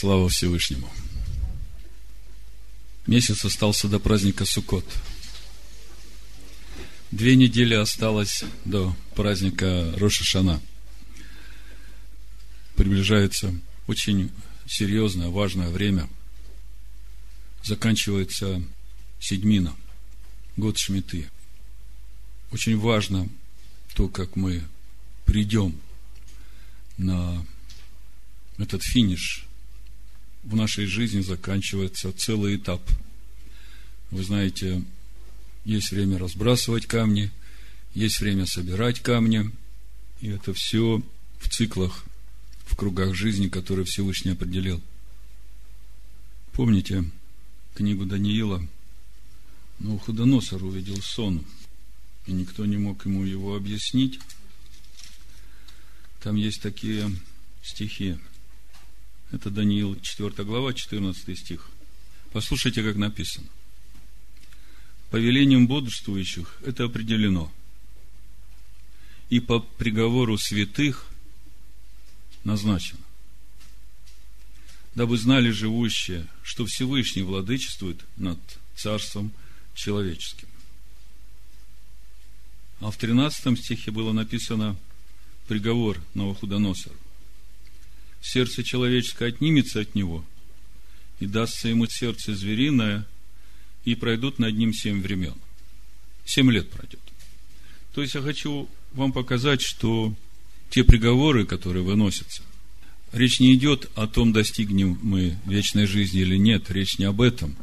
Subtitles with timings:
[0.00, 0.88] Слава Всевышнему.
[3.08, 4.84] Месяц остался до праздника Суккот.
[7.10, 10.62] Две недели осталось до праздника Рошашана.
[12.76, 13.52] Приближается
[13.88, 14.30] очень
[14.68, 16.08] серьезное, важное время.
[17.64, 18.62] Заканчивается
[19.18, 19.74] седьмина,
[20.56, 21.28] год Шмиты.
[22.52, 23.28] Очень важно
[23.96, 24.62] то, как мы
[25.24, 25.74] придем
[26.98, 27.44] на
[28.58, 29.47] этот финиш.
[30.44, 32.82] В нашей жизни заканчивается целый этап.
[34.10, 34.82] Вы знаете,
[35.64, 37.30] есть время разбрасывать камни,
[37.94, 39.50] есть время собирать камни,
[40.20, 41.02] и это все
[41.38, 42.04] в циклах,
[42.64, 44.80] в кругах жизни, которые Всевышний определил.
[46.52, 47.04] Помните
[47.74, 48.66] книгу Даниила?
[49.78, 51.44] Но Худоносор увидел сон,
[52.26, 54.18] и никто не мог ему его объяснить.
[56.20, 57.10] Там есть такие
[57.62, 58.18] стихи.
[59.30, 61.68] Это Даниил 4 глава, 14 стих.
[62.32, 63.46] Послушайте, как написано.
[65.10, 67.52] По велениям бодрствующих это определено.
[69.28, 71.06] И по приговору святых
[72.44, 73.00] назначено.
[74.94, 78.38] Дабы знали живущие, что Всевышний владычествует над
[78.74, 79.32] царством
[79.74, 80.48] человеческим.
[82.80, 84.76] А в 13 стихе было написано
[85.46, 86.96] приговор Новохудоносору
[88.20, 90.24] сердце человеческое отнимется от него,
[91.20, 93.06] и дастся ему сердце звериное,
[93.84, 95.34] и пройдут над ним семь времен.
[96.24, 97.00] Семь лет пройдет.
[97.94, 100.14] То есть я хочу вам показать, что
[100.70, 102.42] те приговоры, которые выносятся,
[103.12, 107.56] речь не идет о том, достигнем мы вечной жизни или нет, речь не об этом,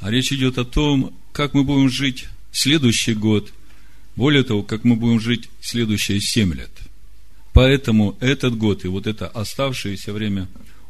[0.00, 3.52] а речь идет о том, как мы будем жить следующий год,
[4.14, 6.70] более того, как мы будем жить следующие семь лет–
[7.56, 10.46] Поэтому этот год и вот это оставшееся время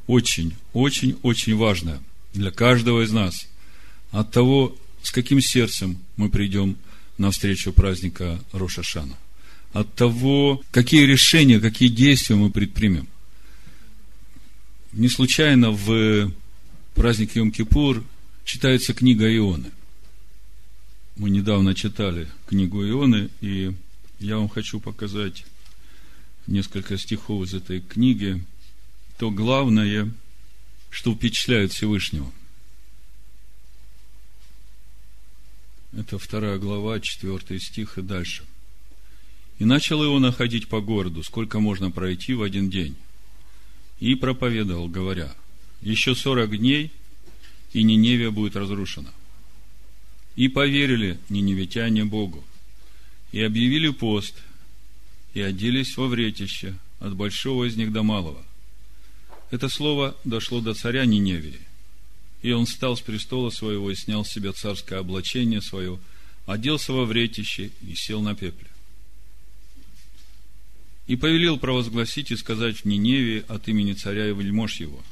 [0.09, 2.03] очень, очень, очень важно
[2.35, 3.47] для каждого из нас.
[4.11, 6.77] От того, с каким сердцем мы придем
[7.19, 9.17] на встречу праздника Рошашана.
[9.75, 13.07] От того, какие решения, какие действия мы предпримем.
[14.93, 16.33] Не случайно в
[16.97, 18.03] праздник Йом-Кипур
[18.45, 19.71] читается книга Ионы.
[21.15, 23.71] Мы недавно читали книгу Ионы, и
[24.19, 25.45] я вам хочу показать
[26.47, 28.43] несколько стихов из этой книги,
[29.19, 30.11] то главное,
[30.91, 32.31] что впечатляет Всевышнего.
[35.93, 38.45] Это вторая глава, четвертый стих и дальше.
[39.59, 42.97] И начал его находить по городу, сколько можно пройти в один день.
[43.99, 45.35] И проповедовал, говоря,
[45.81, 46.93] еще сорок дней,
[47.73, 49.13] и Ниневия будет разрушена.
[50.35, 52.45] И поверили ниневитяне Богу,
[53.33, 54.35] и объявили пост–
[55.37, 58.43] и оделись во вретище, от большого из них до малого.
[59.51, 61.61] Это слово дошло до царя Ниневии.
[62.41, 66.01] И он встал с престола своего и снял с себя царское облачение свое,
[66.47, 68.67] оделся во вретище и сел на пепле.
[71.07, 75.05] И повелел провозгласить и сказать в Ниневии от имени царя и вельмож его,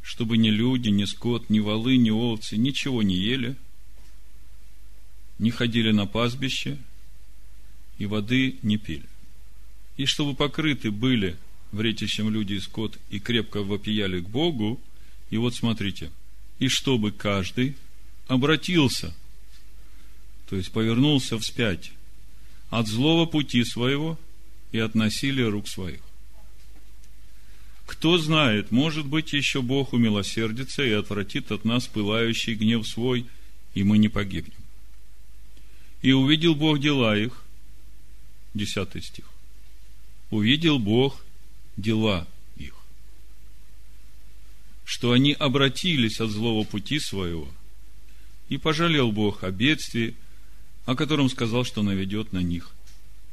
[0.00, 3.54] чтобы ни люди, ни скот, ни волы, ни овцы ничего не ели,
[5.38, 6.78] не ходили на пастбище
[7.98, 9.09] и воды не пили
[9.96, 11.36] и чтобы покрыты были
[11.72, 14.80] вретищем люди и скот, и крепко вопияли к Богу,
[15.30, 16.10] и вот смотрите,
[16.58, 17.76] и чтобы каждый
[18.26, 19.14] обратился,
[20.48, 21.92] то есть повернулся вспять
[22.70, 24.18] от злого пути своего
[24.72, 26.00] и от насилия рук своих.
[27.86, 33.26] Кто знает, может быть, еще Бог умилосердится и отвратит от нас пылающий гнев свой,
[33.74, 34.54] и мы не погибнем.
[36.02, 37.44] И увидел Бог дела их,
[38.54, 39.24] десятый стих
[40.30, 41.24] увидел Бог
[41.76, 42.26] дела
[42.56, 42.74] их,
[44.84, 47.48] что они обратились от злого пути своего,
[48.48, 50.14] и пожалел Бог о бедствии,
[50.86, 52.70] о котором сказал, что наведет на них,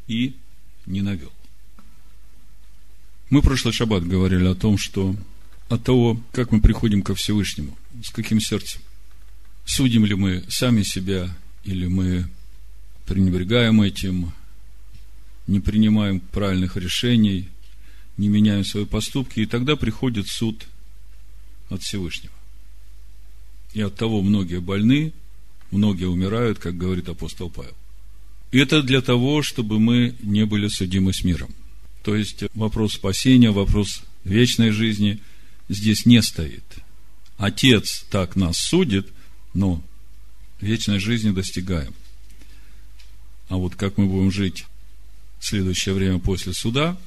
[0.08, 0.36] и
[0.86, 1.32] не навел.
[3.30, 5.16] Мы прошлый шаббат говорили о том, что
[5.70, 8.82] от того, как мы приходим ко Всевышнему, с каким сердцем,
[9.66, 11.36] судим ли мы сами себя,
[11.66, 12.30] или мы
[13.06, 14.32] пренебрегаем этим,
[15.48, 17.50] не принимаем правильных решений,
[18.18, 20.68] не меняем свои поступки, и тогда приходит суд
[21.70, 22.34] от Всевышнего.
[23.74, 25.14] И от того многие больны,
[25.72, 27.76] многие умирают, как говорит апостол Павел.
[28.52, 31.54] И это для того, чтобы мы не были судимы с миром.
[32.04, 35.20] То есть вопрос спасения, вопрос вечной жизни
[35.70, 36.64] здесь не стоит.
[37.38, 39.08] Отец так нас судит,
[39.54, 39.84] но
[40.62, 41.94] вечной жизни достигаем.
[43.50, 44.66] А вот как мы будем жить
[45.40, 46.98] следующее время после суда,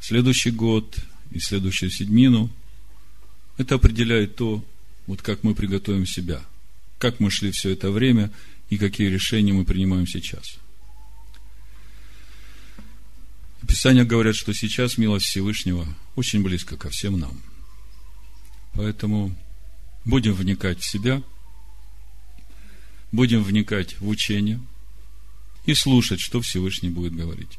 [0.00, 0.98] следующий год
[1.30, 2.50] и следующую седмину,
[3.56, 4.64] это определяет то,
[5.06, 6.42] вот как мы приготовим себя,
[6.98, 8.30] как мы шли все это время
[8.70, 10.58] и какие решения мы принимаем сейчас.
[13.66, 17.42] Писания говорят, что сейчас милость Всевышнего очень близко ко всем нам.
[18.74, 19.36] Поэтому
[20.04, 21.22] будем вникать в себя,
[23.10, 24.60] будем вникать в учение
[25.64, 27.58] и слушать, что Всевышний будет говорить.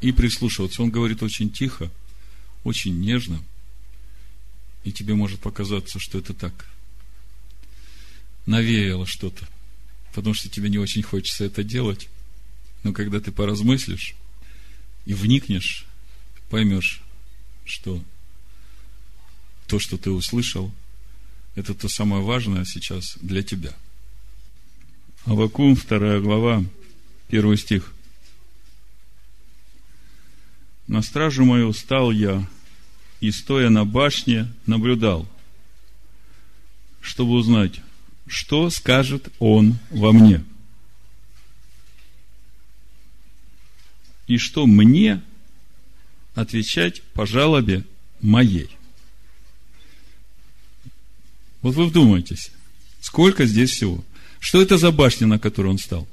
[0.00, 0.82] И прислушиваться.
[0.82, 1.90] Он говорит очень тихо,
[2.64, 3.42] очень нежно,
[4.84, 6.68] и тебе может показаться, что это так.
[8.46, 9.46] Навеяло что-то,
[10.14, 12.08] потому что тебе не очень хочется это делать.
[12.82, 14.14] Но когда ты поразмыслишь
[15.04, 15.84] и вникнешь,
[16.48, 17.02] поймешь,
[17.64, 18.02] что
[19.66, 20.72] то, что ты услышал,
[21.54, 23.74] это то самое важное сейчас для тебя.
[25.28, 26.64] Авакум, вторая глава,
[27.28, 27.92] первый стих.
[30.86, 32.48] На стражу мою стал я,
[33.20, 35.28] и, стоя на башне, наблюдал,
[37.02, 37.82] чтобы узнать,
[38.26, 40.42] что скажет он во мне.
[44.28, 45.20] И что мне
[46.34, 47.84] отвечать по жалобе
[48.22, 48.70] моей.
[51.60, 52.50] Вот вы вдумайтесь,
[53.02, 54.02] сколько здесь всего.
[54.40, 56.06] Что это за башня, на которой он стал?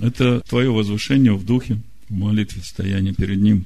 [0.00, 1.78] Это твое возвышение в духе,
[2.08, 3.64] в молитве, стояние перед Ним.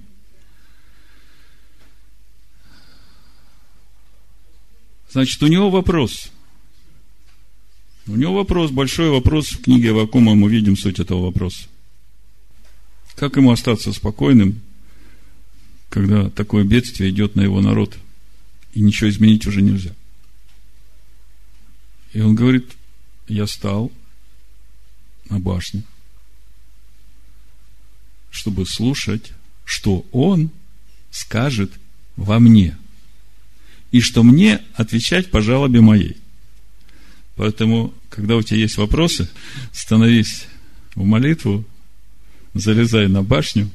[5.10, 6.30] Значит, у него вопрос.
[8.06, 11.68] У него вопрос, большой вопрос в книге Авакума, мы видим суть этого вопроса.
[13.14, 14.60] Как ему остаться спокойным,
[15.88, 17.96] когда такое бедствие идет на его народ,
[18.74, 19.94] и ничего изменить уже нельзя.
[22.16, 22.72] И он говорит,
[23.28, 23.92] я стал
[25.28, 25.82] на башне,
[28.30, 29.32] чтобы слушать,
[29.66, 30.50] что он
[31.10, 31.70] скажет
[32.16, 32.78] во мне,
[33.92, 36.16] и что мне отвечать по жалобе моей.
[37.34, 39.28] Поэтому, когда у тебя есть вопросы,
[39.74, 40.46] становись
[40.94, 41.66] в молитву,
[42.54, 43.70] залезай на башню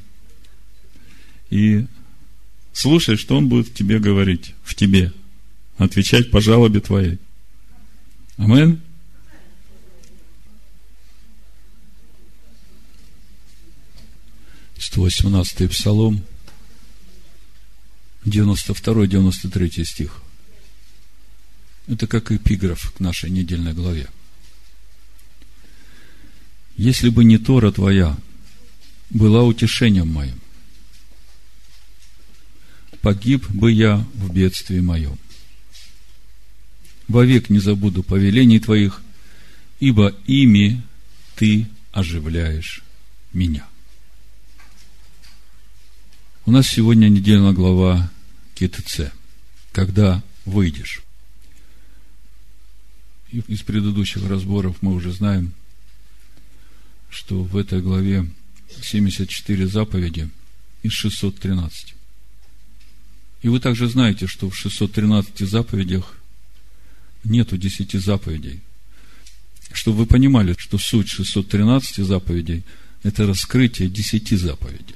[1.51, 1.85] и
[2.73, 5.13] Слушай, что он будет тебе говорить, в тебе,
[5.77, 7.19] отвечать по жалобе твоей.
[8.41, 8.81] Амен.
[14.79, 16.23] Сто восемнадцатый псалом,
[18.25, 20.23] 92-93 стих.
[21.85, 24.09] Это как эпиграф к нашей недельной главе.
[26.77, 28.17] Если бы не Тора твоя
[29.11, 30.41] была утешением моим,
[33.01, 35.19] погиб бы я в бедствии моем.
[37.11, 39.01] Вовек не забуду повелений Твоих,
[39.79, 40.81] ибо ими
[41.35, 42.83] Ты оживляешь
[43.33, 43.67] меня.
[46.45, 48.11] У нас сегодня недельная глава
[48.55, 49.11] КТЦ.
[49.71, 51.01] Когда выйдешь.
[53.31, 55.53] Из предыдущих разборов мы уже знаем,
[57.09, 58.25] что в этой главе
[58.81, 60.29] 74 заповеди
[60.83, 61.95] из 613.
[63.41, 66.20] И вы также знаете, что в 613 заповедях
[67.23, 68.61] нету 10 заповедей.
[69.73, 72.63] Чтобы вы понимали, что суть 613 заповедей–
[73.03, 74.95] это раскрытие 10 заповедей.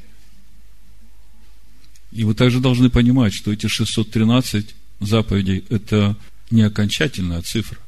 [2.12, 6.18] И вы также должны понимать, что эти 613 заповедей– это
[6.52, 7.80] не окончательная цифра.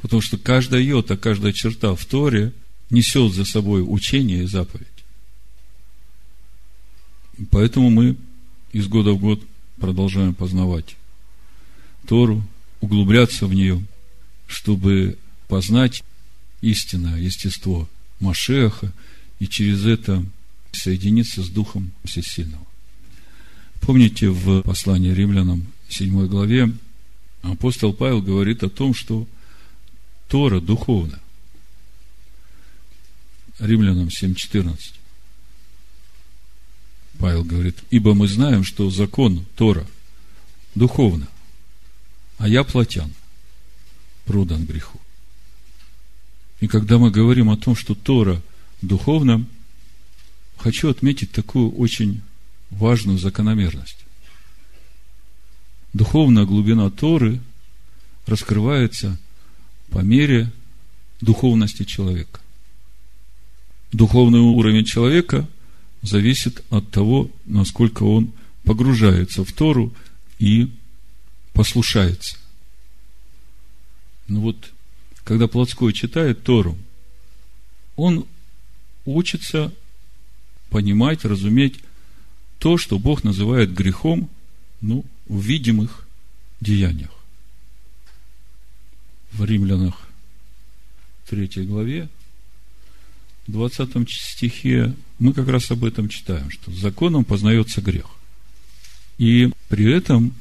[0.00, 2.52] Потому что каждая йота, каждая черта в Торе
[2.90, 4.86] несет за собой учение и заповедь.
[7.50, 8.16] Поэтому мы
[8.72, 9.42] из года в год
[9.80, 10.96] продолжаем познавать
[12.06, 12.42] Тору,
[12.80, 13.84] углубляться в нее,
[14.46, 15.18] чтобы
[15.48, 16.02] познать
[16.60, 17.88] истинное естество
[18.20, 18.92] Машеха
[19.38, 20.24] и через это
[20.72, 22.66] соединиться с Духом Всесильного.
[23.80, 26.72] Помните, в послании римлянам 7 главе
[27.42, 29.26] апостол Павел говорит о том, что
[30.28, 31.20] Тора духовна.
[33.58, 34.76] Римлянам 7.14.
[37.18, 39.86] Павел говорит, ибо мы знаем, что закон Тора
[40.74, 41.26] духовно,
[42.38, 43.12] а я плотян,
[44.24, 44.98] продан греху.
[46.60, 48.40] И когда мы говорим о том, что Тора
[48.80, 49.44] духовна,
[50.56, 52.22] хочу отметить такую очень
[52.70, 53.98] важную закономерность.
[55.92, 57.40] Духовная глубина Торы
[58.26, 59.18] раскрывается
[59.90, 60.52] по мере
[61.20, 62.40] духовности человека.
[63.92, 65.48] Духовный уровень человека
[66.02, 68.32] зависит от того, насколько он
[68.64, 69.92] погружается в Тору
[70.38, 70.70] и
[71.58, 72.36] послушается.
[74.28, 74.72] Ну вот,
[75.24, 76.78] когда плотской читает Тору,
[77.96, 78.26] он
[79.04, 79.74] учится
[80.70, 81.80] понимать, разуметь
[82.60, 84.30] то, что Бог называет грехом,
[84.80, 86.06] ну, в видимых
[86.60, 87.10] деяниях.
[89.32, 90.08] В Римлянах
[91.28, 92.08] 3 главе,
[93.48, 98.06] 20 стихе мы как раз об этом читаем, что законом познается грех.
[99.18, 100.36] И при этом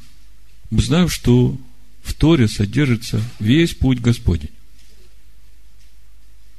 [0.70, 1.58] мы знаем, что
[2.04, 4.52] в Торе содержится весь путь Господень.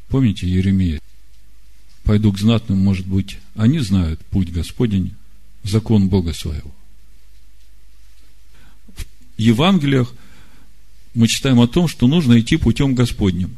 [0.09, 1.01] Помните Еремея?
[2.05, 5.15] Пойду к знатным, может быть, они знают путь Господень,
[5.63, 6.75] закон Бога своего.
[8.97, 9.05] В
[9.37, 10.15] Евангелиях
[11.15, 13.57] мы читаем о том, что нужно идти путем Господним.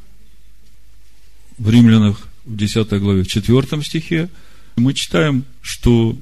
[1.58, 4.30] В Римлянах в 10 главе, в 4 стихе
[4.76, 6.18] мы читаем, что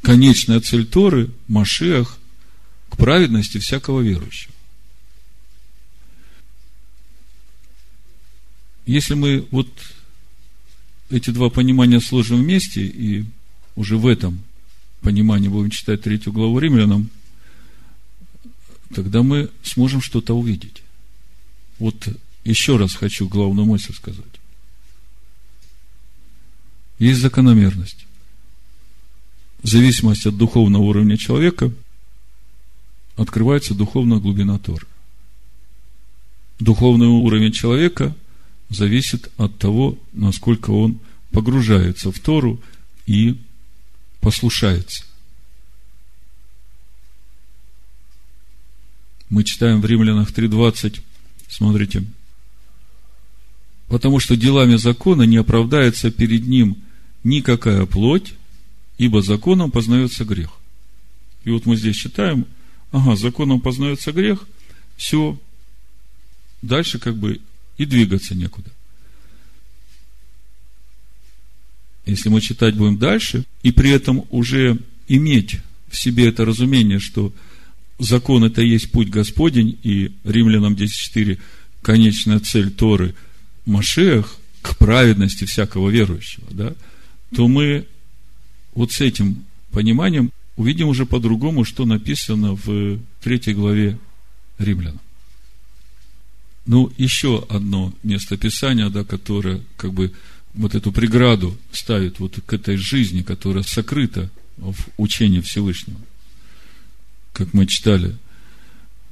[0.00, 2.18] конечная цель Торы– Машиах
[2.92, 4.52] к праведности всякого верующего.
[8.84, 9.68] Если мы вот
[11.08, 13.24] эти два понимания сложим вместе, и
[13.76, 14.42] уже в этом
[15.00, 17.08] понимании будем читать третью главу римлянам,
[18.94, 20.82] тогда мы сможем что-то увидеть.
[21.78, 22.08] Вот
[22.44, 24.24] еще раз хочу главную мысль сказать.
[26.98, 28.06] Есть закономерность.
[29.62, 31.72] Зависимость от духовного уровня человека
[33.16, 34.86] открывается духовная глубина Торы.
[36.58, 38.14] Духовный уровень человека
[38.68, 41.00] зависит от того, насколько он
[41.30, 42.60] погружается в Тору
[43.06, 43.38] и
[44.20, 45.04] послушается.
[49.28, 51.00] Мы читаем в Римлянах 3.20,
[51.48, 52.04] смотрите,
[53.88, 56.76] потому что делами закона не оправдается перед ним
[57.24, 58.34] никакая плоть,
[58.98, 60.50] ибо законом познается грех.
[61.44, 62.46] И вот мы здесь читаем,
[62.92, 64.46] ага, законом познается грех,
[64.96, 65.38] все,
[66.60, 67.40] дальше как бы
[67.76, 68.70] и двигаться некуда.
[72.06, 75.58] Если мы читать будем дальше, и при этом уже иметь
[75.88, 77.32] в себе это разумение, что
[77.98, 81.38] закон это есть путь Господень, и Римлянам 10.4
[81.80, 83.14] конечная цель Торы
[83.66, 86.74] Машех к праведности всякого верующего, да,
[87.34, 87.86] то мы
[88.74, 93.98] вот с этим пониманием увидим уже по-другому, что написано в третьей главе
[94.58, 95.00] Римлянам.
[96.66, 100.12] Ну, еще одно место Писания, да, которое как бы
[100.54, 105.98] вот эту преграду ставит вот к этой жизни, которая сокрыта в учении Всевышнего.
[107.32, 108.16] Как мы читали,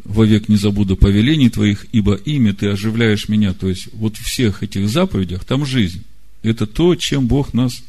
[0.04, 3.52] вовек не забуду повелений твоих, ибо ими ты оживляешь меня.
[3.54, 6.04] То есть, вот в всех этих заповедях там жизнь.
[6.42, 7.82] Это то, чем Бог нас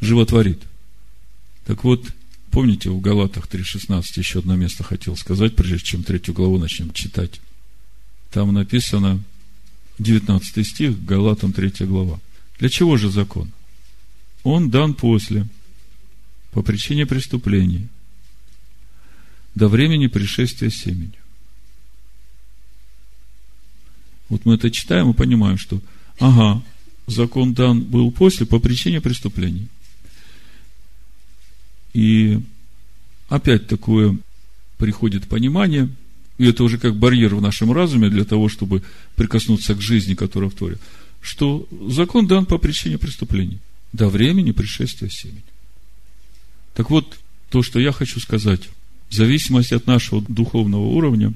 [0.00, 0.60] животворит.
[1.66, 2.04] Так вот,
[2.54, 7.40] помните, в Галатах 3.16 еще одно место хотел сказать, прежде чем третью главу начнем читать.
[8.30, 9.20] Там написано
[9.98, 12.20] 19 стих, Галатам 3 глава.
[12.60, 13.50] Для чего же закон?
[14.44, 15.48] Он дан после,
[16.52, 17.88] по причине преступлений,
[19.56, 21.18] до времени пришествия семени.
[24.28, 25.80] Вот мы это читаем и понимаем, что,
[26.20, 26.62] ага,
[27.08, 29.66] закон дан был после по причине преступлений.
[31.94, 32.40] И
[33.28, 34.18] опять такое
[34.76, 35.88] приходит понимание–
[36.38, 38.82] и это уже как барьер в нашем разуме для того, чтобы
[39.14, 40.78] прикоснуться к жизни, которая в Торе,
[41.20, 43.58] что закон дан по причине преступлений,
[43.92, 45.44] до времени пришествия семени.
[46.74, 47.18] Так вот,
[47.50, 48.68] то, что я хочу сказать,
[49.10, 51.32] в зависимости от нашего духовного уровня,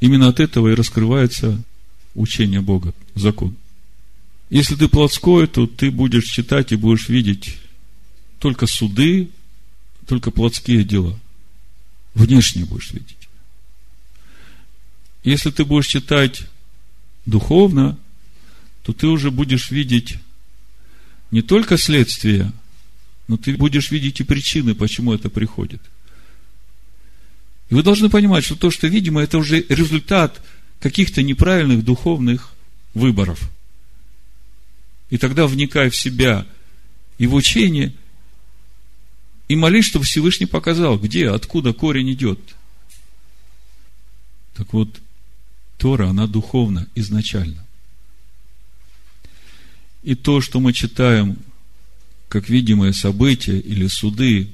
[0.00, 1.62] именно от этого и раскрывается
[2.14, 3.54] учение Бога, закон.
[4.48, 7.58] Если ты плотской, то ты будешь читать и будешь видеть
[8.38, 9.28] только суды,
[10.06, 11.18] только плотские дела.
[12.14, 13.16] Внешне будешь видеть.
[15.24, 16.42] Если ты будешь читать
[17.26, 17.98] духовно,
[18.82, 20.18] то ты уже будешь видеть
[21.30, 22.52] не только следствие,
[23.28, 25.80] но ты будешь видеть и причины, почему это приходит.
[27.70, 30.42] И вы должны понимать, что то, что видимо, это уже результат
[30.80, 32.52] каких-то неправильных духовных
[32.92, 33.50] выборов.
[35.08, 36.46] И тогда вникай в себя
[37.18, 37.94] и в учение,
[39.52, 42.40] и молись, чтобы Всевышний показал, где, откуда корень идет.
[44.54, 44.98] Так вот,
[45.76, 47.62] Тора, она духовна изначально.
[50.02, 51.36] И то, что мы читаем
[52.30, 54.48] как видимое событие или суды,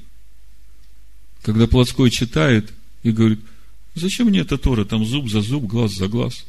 [1.42, 2.72] когда плотской читает
[3.04, 3.38] и говорит,
[3.94, 6.44] зачем мне эта Тора, там зуб за зуб, глаз за глаз.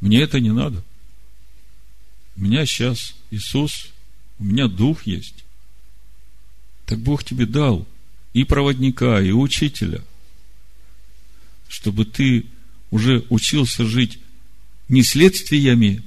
[0.00, 0.82] Мне это не надо.
[2.36, 3.88] У меня сейчас Иисус,
[4.38, 5.44] у меня дух есть.
[6.90, 7.86] Так Бог тебе дал
[8.32, 10.02] и проводника, и учителя,
[11.68, 12.46] чтобы ты
[12.90, 14.18] уже учился жить
[14.88, 16.02] не следствиями,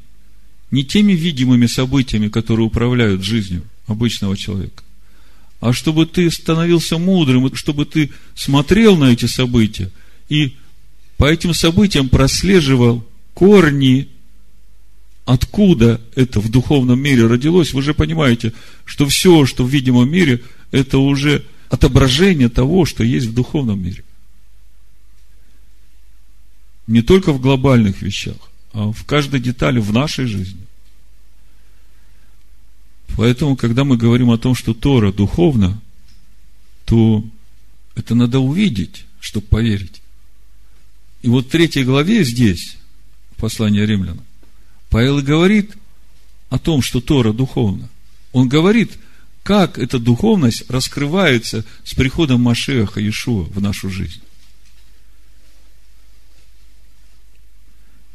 [0.72, 4.84] не теми видимыми событиями, которые управляют жизнью обычного человека,
[5.62, 9.90] а чтобы ты становился мудрым, чтобы ты смотрел на эти события
[10.28, 10.58] и
[11.16, 14.10] по этим событиям прослеживал корни,
[15.24, 17.72] откуда это в духовном мире родилось.
[17.72, 18.52] Вы же понимаете,
[18.84, 20.42] что все, что в видимом мире,
[20.74, 24.03] это уже отображение того, что есть в духовном мире.
[26.88, 28.36] Не только в глобальных вещах,
[28.74, 30.65] а в каждой детали в нашей жизни.
[33.15, 35.80] Поэтому, когда мы говорим о том, что Тора духовна,
[36.86, 37.24] то
[37.94, 40.01] это надо увидеть, чтобы поверить.
[41.22, 42.77] И вот в третьей главе здесь,
[43.38, 44.25] послание римлянам,
[44.89, 45.75] Павел говорит
[46.50, 47.89] о том, что Тора духовна.
[48.32, 48.94] Он говорит,
[49.44, 54.22] как эта духовность раскрывается с приходом Машеха Иешуа в нашу жизнь.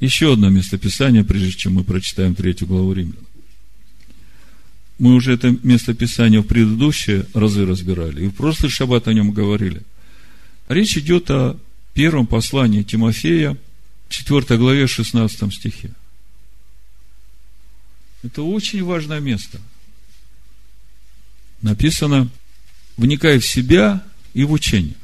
[0.00, 3.26] Еще одно местописание, прежде чем мы прочитаем третью главу Римлян.
[4.98, 9.82] Мы уже это местописание в предыдущие разы разбирали, и в прошлый шаббат о нем говорили.
[10.68, 11.58] Речь идет о
[11.94, 13.56] первом послании Тимофея,
[14.08, 15.92] 4 главе, 16 стихе.
[18.22, 19.60] Это очень важное место.
[21.62, 22.28] Написано,
[22.96, 24.94] вникай в себя и в учение.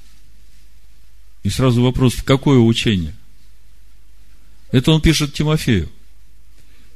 [1.42, 3.14] И сразу вопрос, в какое учение?
[4.72, 5.90] Это он пишет Тимофею.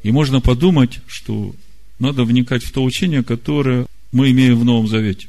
[0.02, 1.54] И можно подумать, что
[1.98, 5.28] надо вникать в то учение, которое мы имеем в Новом Завете.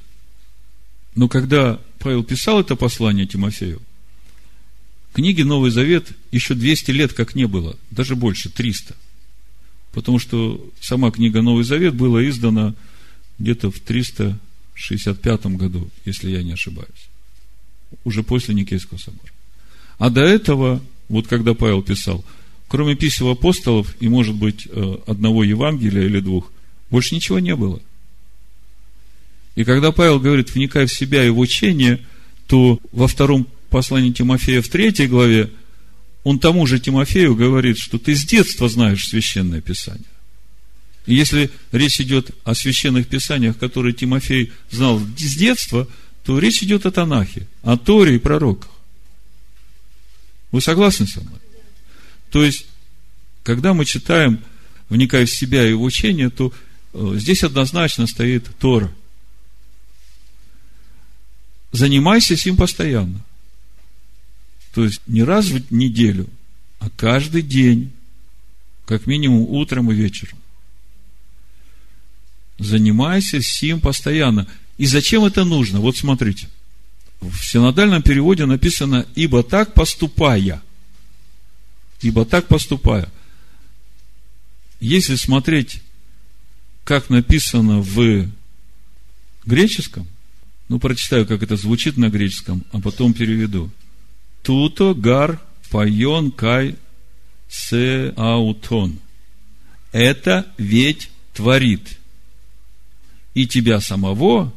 [1.15, 3.81] Но когда Павел писал это послание Тимофею,
[5.13, 8.95] книги Новый Завет еще 200 лет как не было, даже больше, 300.
[9.91, 12.75] Потому что сама книга Новый Завет была издана
[13.39, 17.09] где-то в 365 году, если я не ошибаюсь.
[18.03, 19.31] Уже после Никейского собора.
[19.97, 22.23] А до этого, вот когда Павел писал,
[22.67, 26.51] кроме писем апостолов и, может быть, э, одного Евангелия или двух,
[26.89, 27.81] больше ничего не было.
[29.55, 31.99] И когда Павел говорит, вникай в себя и в учение,
[32.47, 35.51] то во втором послании Тимофея в третьей главе
[36.23, 40.05] он тому же Тимофею говорит, что ты с детства знаешь священное писание.
[41.13, 45.87] Если речь идет о священных писаниях, которые Тимофей знал с детства,
[46.23, 48.69] то речь идет о Танахе, о Торе и пророках.
[50.51, 51.39] Вы согласны со мной?
[52.31, 52.65] То есть,
[53.43, 54.39] когда мы читаем,
[54.89, 56.53] вникая в себя и в учение, то
[56.93, 58.91] Э, здесь однозначно стоит Тора.
[61.71, 63.23] Занимайся с ним постоянно.
[64.73, 66.27] То есть не раз в неделю,
[66.79, 67.91] а каждый день,
[68.85, 70.37] как минимум утром и вечером.
[72.59, 74.47] Занимайся с ним постоянно.
[74.77, 75.79] И зачем это нужно?
[75.79, 76.47] Вот смотрите.
[77.21, 80.61] В синодальном переводе написано «ибо так поступая».
[82.01, 83.09] Ибо так поступая.
[84.79, 85.81] Если смотреть
[86.85, 88.27] как написано в
[89.45, 90.07] греческом,
[90.69, 93.69] ну, прочитаю, как это звучит на греческом, а потом переведу.
[94.43, 96.75] Туто гар пайон кай
[97.49, 98.99] се аутон.
[99.91, 101.98] Это ведь творит.
[103.33, 104.53] И тебя самого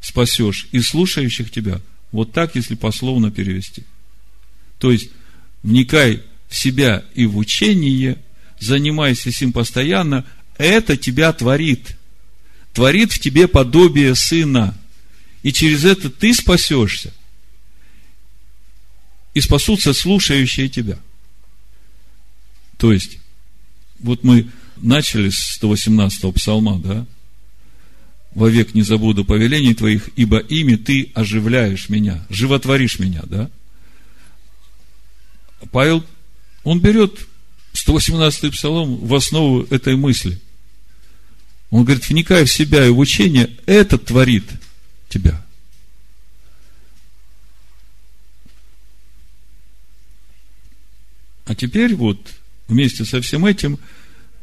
[0.00, 1.80] спасешь, и слушающих тебя.
[2.12, 3.84] Вот так, если пословно перевести.
[4.78, 5.10] То есть,
[5.62, 8.18] вникай в себя и в учение,
[8.58, 10.24] занимайся им постоянно–
[10.60, 11.96] это тебя творит.
[12.74, 14.78] Творит в тебе подобие сына.
[15.42, 17.14] И через это ты спасешься.
[19.32, 20.98] И спасутся слушающие тебя.
[22.76, 23.18] То есть,
[24.00, 27.06] вот мы начали с 118-го псалма, да?
[28.34, 33.50] Вовек не забуду повелений твоих, ибо ими ты оживляешь меня, животворишь меня, да?
[35.72, 36.04] Павел,
[36.62, 37.26] он берет
[37.74, 40.40] 118-й псалом в основу этой мысли–
[41.70, 44.44] он говорит, вникая в себя и в учение, это творит
[45.08, 45.44] тебя.
[51.46, 52.18] А теперь вот
[52.68, 53.78] вместе со всем этим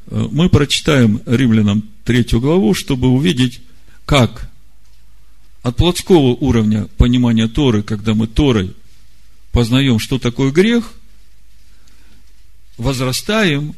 [0.07, 3.61] э, мы прочитаем римлянам третью главу, чтобы увидеть,
[4.07, 4.49] как
[5.61, 8.75] от плотского уровня понимания Торы, когда мы Торой
[9.51, 10.93] познаем, что такое грех,
[12.77, 13.75] возрастаем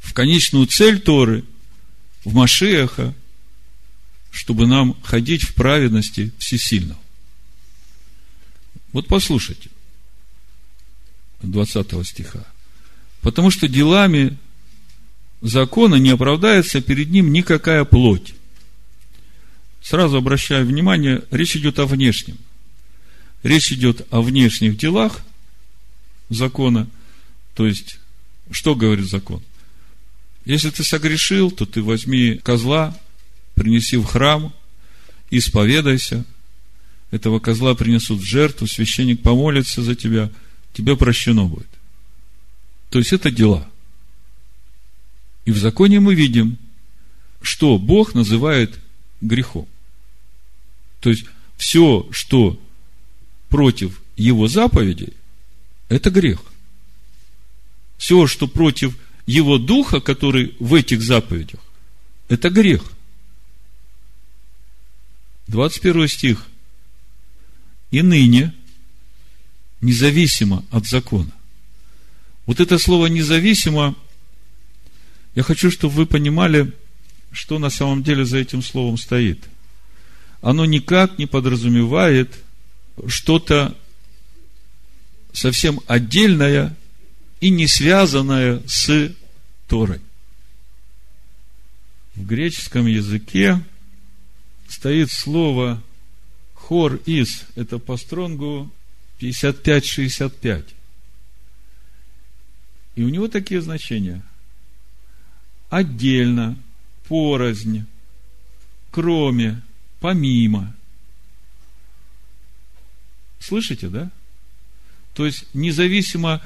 [0.00, 1.44] в конечную цель Торы–
[2.24, 3.14] в Машеха,
[4.30, 7.00] чтобы нам ходить в праведности всесильного.
[8.92, 9.70] Вот послушайте,
[11.42, 12.44] 20 стиха.
[13.22, 14.36] Потому что делами
[15.40, 18.34] закона не оправдается перед ним никакая плоть.
[19.82, 22.36] Сразу обращаю внимание, речь идет о внешнем.
[23.42, 25.22] Речь идет о внешних делах
[26.28, 26.88] закона.
[27.54, 27.98] То есть,
[28.50, 29.42] что говорит закон?
[30.44, 32.96] Если ты согрешил, то ты возьми козла,
[33.54, 34.54] принеси в храм,
[35.30, 36.24] исповедайся.
[37.10, 40.30] Этого козла принесут в жертву, священник помолится за тебя,
[40.72, 41.68] тебе прощено будет.
[42.90, 43.68] То есть это дела.
[45.44, 46.58] И в законе мы видим,
[47.42, 48.78] что Бог называет
[49.20, 49.68] грехом.
[51.00, 51.24] То есть
[51.56, 52.60] все, что
[53.48, 55.14] против его заповедей,
[55.88, 56.40] это грех.
[57.98, 61.60] Все, что против его духа, который в этих заповедях,
[62.28, 62.82] это грех.
[65.48, 66.46] 21 стих.
[67.90, 68.54] И ныне,
[69.80, 71.32] независимо от закона.
[72.46, 73.96] Вот это слово независимо,
[75.34, 76.72] я хочу, чтобы вы понимали,
[77.32, 79.44] что на самом деле за этим словом стоит.
[80.40, 82.34] Оно никак не подразумевает
[83.06, 83.76] что-то
[85.32, 86.76] совсем отдельное
[87.40, 89.12] и не связанное с
[89.68, 90.00] Торой.
[92.14, 93.62] В греческом языке
[94.68, 95.82] стоит слово
[96.54, 98.70] хор из, это по стронгу
[99.20, 100.64] 55-65.
[102.96, 104.22] И у него такие значения.
[105.68, 106.56] Отдельно,
[107.10, 107.86] порознь,
[108.92, 109.60] кроме,
[109.98, 110.72] помимо.
[113.40, 114.12] Слышите, да?
[115.14, 116.40] То есть, независимо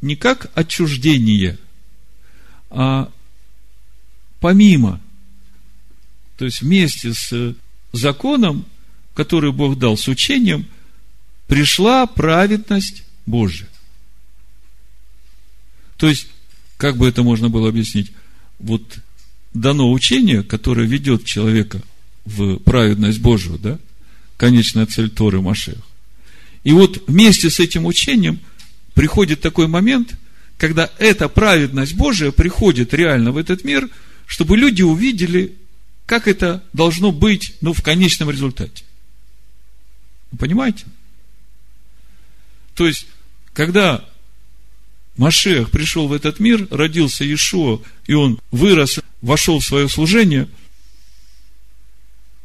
[0.00, 1.56] не как отчуждение,
[2.68, 3.12] а
[4.40, 5.00] помимо.
[6.36, 7.54] То есть, вместе с
[7.92, 8.66] законом,
[9.14, 10.66] который Бог дал, с учением,
[11.46, 13.68] пришла праведность Божья.
[15.96, 16.26] То есть,
[16.76, 18.10] как бы это можно было объяснить?
[18.58, 18.98] Вот
[19.54, 21.80] дано учение, которое ведет человека
[22.24, 23.78] в праведность Божию, да?
[24.36, 25.78] Конечная цель Торы Машех.
[26.64, 28.40] И вот вместе с этим учением
[28.94, 30.16] приходит такой момент,
[30.58, 33.88] когда эта праведность Божия приходит реально в этот мир,
[34.26, 35.54] чтобы люди увидели,
[36.04, 38.84] как это должно быть, ну, в конечном результате.
[40.38, 40.84] Понимаете?
[42.74, 43.06] То есть,
[43.54, 44.04] когда
[45.18, 50.48] Машех пришел в этот мир, родился Иешуа, и он вырос, вошел в свое служение,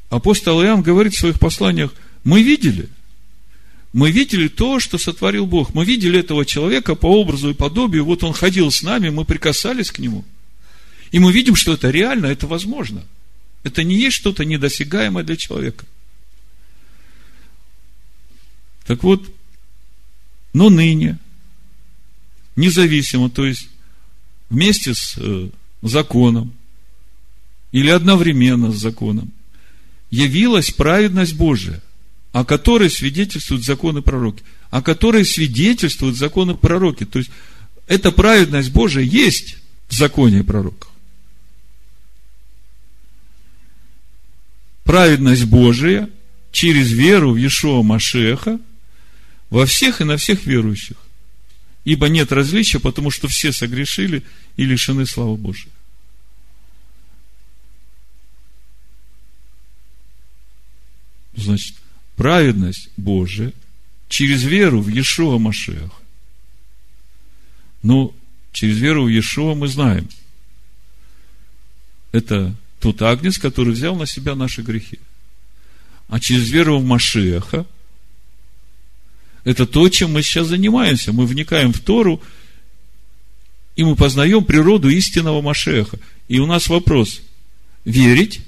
[0.09, 2.89] апостол Иоанн говорит в своих посланиях, мы видели,
[3.93, 5.75] мы видели то, что сотворил Бог.
[5.75, 8.05] Мы видели этого человека по образу и подобию.
[8.05, 10.25] Вот он ходил с нами, мы прикасались к нему.
[11.11, 13.05] И мы видим, что это реально, это возможно.
[13.61, 15.85] Это не есть что-то недосягаемое для человека.
[18.87, 19.29] Так вот,
[20.53, 21.19] но ныне
[22.55, 23.67] независимо, то есть
[24.49, 25.49] вместе с э,
[25.81, 26.53] законом
[27.71, 29.31] или одновременно с законом,
[30.11, 31.81] явилась праведность Божия,
[32.31, 37.05] о которой свидетельствуют законы пророки, о которой свидетельствуют законы пророки.
[37.05, 37.31] То есть,
[37.87, 39.57] эта праведность Божия есть
[39.89, 40.89] в законе пророков.
[44.83, 46.09] Праведность Божия
[46.51, 48.59] через веру в Иешуа Машеха
[49.49, 50.97] во всех и на всех верующих.
[51.85, 54.23] Ибо нет различия, потому что все согрешили
[54.55, 55.71] и лишены славы Божией.
[61.35, 61.75] Значит,
[62.15, 63.51] праведность Божия
[64.07, 65.91] через веру в Иешуа Машеха.
[67.81, 68.15] Ну,
[68.53, 70.07] через веру в Иешуа мы знаем.
[72.13, 74.99] Это тот агнец, который взял на себя наши грехи.
[76.07, 77.65] А через веру в Машеха–
[79.43, 81.11] это то, чем мы сейчас занимаемся.
[81.11, 82.21] Мы вникаем в Тору,
[83.75, 85.99] и мы познаем природу истинного Машеха.
[86.27, 87.21] И у нас вопрос,
[87.85, 88.41] верить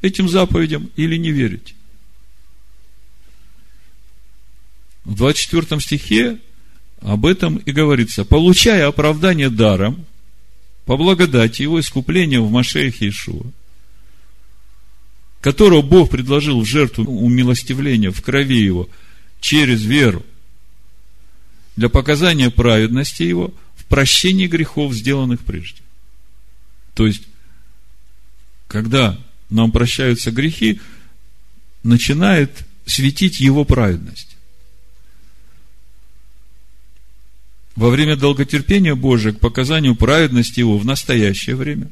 [0.00, 1.74] этим заповедям или не верить?
[5.04, 6.38] В 24 стихе
[7.00, 8.24] об этом и говорится.
[8.24, 10.04] Получая оправдание даром,
[10.84, 13.46] по благодати его искупления в Машехе Ишуа,
[15.40, 18.88] которого Бог предложил в жертву умилостивления в крови его
[19.40, 20.24] через веру,
[21.76, 25.80] для показания праведности его в прощении грехов, сделанных прежде.
[26.94, 27.22] То есть,
[28.68, 29.18] когда
[29.50, 30.80] нам прощаются грехи,
[31.82, 34.36] начинает светить его праведность.
[37.74, 41.90] Во время долготерпения Божия к показанию праведности его в настоящее время.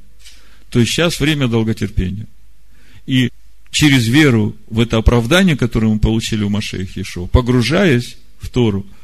[0.69, 2.27] То есть сейчас время долготерпения.
[3.07, 3.31] И
[3.71, 8.87] через веру в это оправдание, которое мы получили у Машеях Ешова, погружаясь в Тору–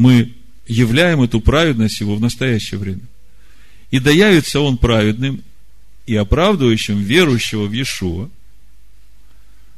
[0.00, 0.32] мы
[0.66, 3.02] являем эту праведность его в настоящее время.
[3.90, 5.44] И доявится он праведным
[6.06, 8.30] и оправдывающим верующего в Иешуа.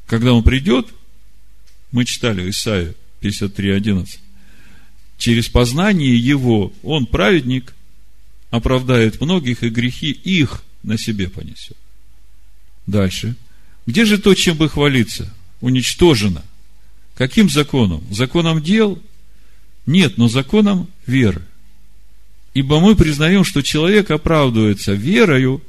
[0.07, 0.87] Когда он придет,
[1.91, 4.07] мы читали Исаия 53.11,
[5.19, 7.75] через познание его он праведник,
[8.51, 11.77] оправдает многих, и грехи их на себе понесет.
[12.87, 13.35] Дальше.
[13.87, 15.35] Где же то, чем бы хвалиться?
[15.61, 16.45] Уничтожено.
[17.17, 18.05] Каким законом?
[18.13, 19.03] Законом дел?
[19.87, 21.43] Нет, но законом веры.
[22.55, 25.63] Ибо мы признаем, что человек оправдывается верою,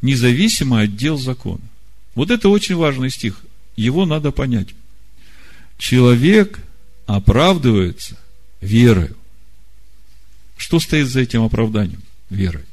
[0.00, 1.62] независимо от дел закона.
[2.14, 3.40] Вот это очень важный стих.
[3.76, 4.68] Его надо понять.
[5.78, 6.60] Человек
[7.06, 8.18] оправдывается
[8.60, 9.16] верою.
[10.56, 12.02] Что стоит за этим оправданием?
[12.30, 12.64] Верой.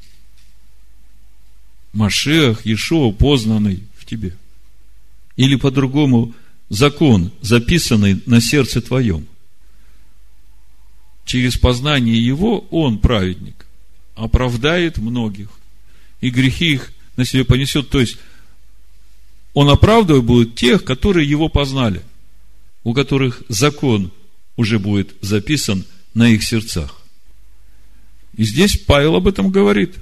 [1.92, 4.36] Машех, Иешуа, познанный в тебе.
[5.36, 6.34] Или по-другому,
[6.68, 9.26] закон, записанный на сердце твоем.
[11.30, 13.64] Через познание его он, праведник,
[14.16, 15.48] оправдает многих.
[16.20, 17.88] И грехи их на себе понесет.
[17.88, 18.18] То есть,
[19.54, 22.02] он оправдывать будет тех, которые его познали,
[22.82, 24.10] у которых закон
[24.56, 27.00] уже будет записан на их сердцах.
[28.36, 29.94] И здесь Павел об этом говорит.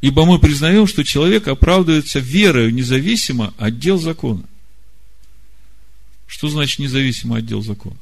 [0.00, 4.44] Ибо мы признаем, что человек оправдывается верою независимо от дел закона.
[6.28, 7.96] Что значит независимо от дел закона?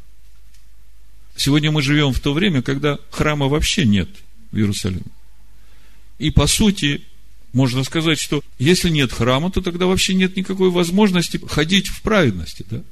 [1.40, 4.10] Сегодня мы живем в то время, когда храма вообще нет
[4.52, 5.06] в Иерусалиме.
[6.18, 7.00] И по сути,
[7.54, 12.66] можно сказать, что если нет храма, то тогда вообще нет никакой возможности ходить в праведности.
[12.70, 12.82] Да?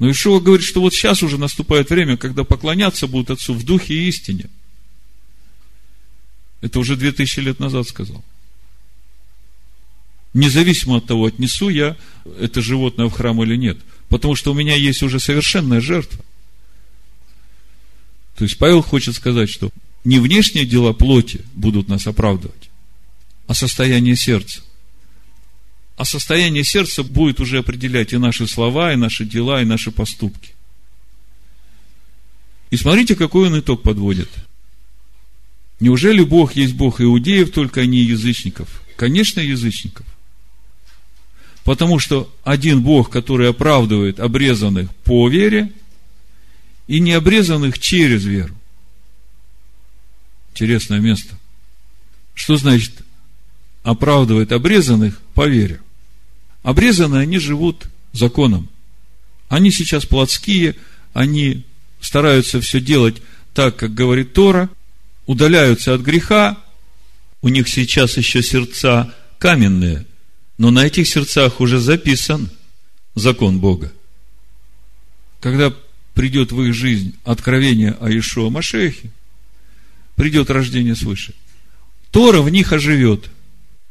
[0.00, 3.94] Но Ишуа говорит, что вот сейчас уже наступает время, когда поклоняться будут Отцу в духе
[3.94, 4.46] и истине.
[6.60, 8.24] Это уже две тысячи лет назад сказал.
[10.34, 11.96] Независимо от того, отнесу я
[12.40, 13.78] это животное в храм или нет.
[14.08, 16.24] Потому что у меня есть уже совершенная жертва.
[18.36, 19.70] То есть Павел хочет сказать, что
[20.04, 22.70] не внешние дела плоти будут нас оправдывать,
[23.46, 24.60] а состояние сердца.
[25.96, 30.52] А состояние сердца будет уже определять и наши слова, и наши дела, и наши поступки.
[32.70, 34.28] И смотрите, какой он итог подводит.
[35.80, 38.82] Неужели Бог есть Бог иудеев, только не язычников?
[38.96, 40.06] Конечно, язычников.
[41.64, 45.72] Потому что один Бог, который оправдывает обрезанных по вере,
[46.86, 48.54] и не обрезанных через веру.
[50.52, 51.38] Интересное место.
[52.34, 52.92] Что значит
[53.82, 55.80] оправдывает обрезанных по вере?
[56.62, 58.68] Обрезанные, они живут законом.
[59.48, 60.76] Они сейчас плотские,
[61.12, 61.64] они
[62.00, 63.22] стараются все делать
[63.54, 64.68] так, как говорит Тора,
[65.26, 66.58] удаляются от греха,
[67.42, 70.06] у них сейчас еще сердца каменные,
[70.58, 72.50] но на этих сердцах уже записан
[73.14, 73.92] закон Бога.
[75.40, 75.72] Когда
[76.16, 79.10] придет в их жизнь откровение о Ишуа Машехе,
[80.16, 81.34] придет рождение свыше.
[82.10, 83.26] Тора в них оживет.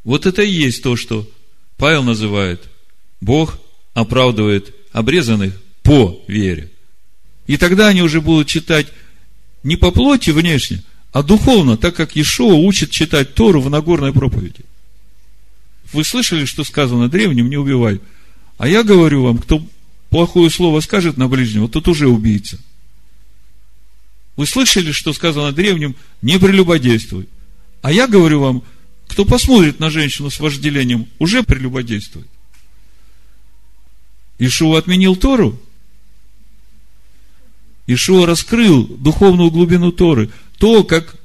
[0.03, 1.29] Вот это и есть то, что
[1.77, 2.63] Павел называет,
[3.21, 3.59] Бог
[3.93, 6.71] оправдывает обрезанных по вере.
[7.45, 8.88] И тогда они уже будут читать
[9.61, 14.65] не по плоти внешне, а духовно, так как Иешуа учит читать Тору в Нагорной проповеди.
[15.93, 18.01] Вы слышали, что сказано древним, не убивай.
[18.57, 19.63] А я говорю вам, кто
[20.15, 22.58] плохое слово скажет на ближнего, тот уже убийца.
[24.38, 27.28] Вы слышали, что сказано древним, не прелюбодействуй.
[27.82, 28.63] А я говорю вам,
[29.10, 32.30] кто посмотрит на женщину с вожделением, уже прелюбодействует.
[34.39, 35.62] Ишуа отменил Тору.
[37.86, 41.17] Ишуа раскрыл духовную глубину Торы, то, как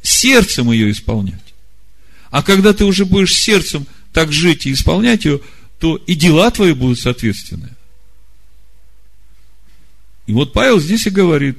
[0.00, 1.54] сердцем ее исполнять.
[2.30, 5.40] А когда ты уже будешь сердцем так жить и исполнять ее,
[5.80, 7.74] то и дела твои будут соответственные.
[10.28, 11.58] И вот Павел здесь и говорит,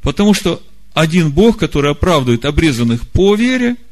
[0.00, 0.62] потому что
[0.94, 3.76] один Бог, который оправдывает обрезанных по вере–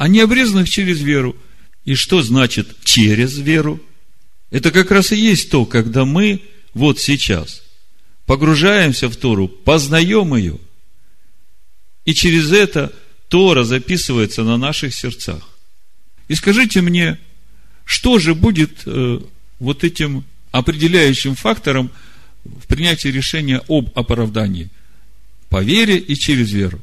[0.00, 1.36] а не обрезанных через веру.
[1.84, 3.78] И что значит через веру?
[4.50, 6.40] Это как раз и есть то, когда мы
[6.72, 7.62] вот сейчас
[8.24, 10.56] погружаемся в Тору, познаем ее,
[12.06, 12.94] и через это
[13.28, 15.46] Тора записывается на наших сердцах.
[16.28, 17.18] И скажите мне,
[17.84, 19.20] что же будет э,
[19.58, 21.90] вот этим определяющим фактором
[22.44, 24.68] в принятии решения об оправдании?
[25.48, 26.80] По вере и через веру.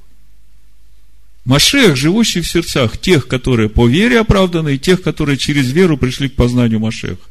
[1.45, 6.27] Машех, живущий в сердцах тех, которые по вере оправданы, и тех, которые через веру пришли
[6.27, 7.21] к познанию Машеха.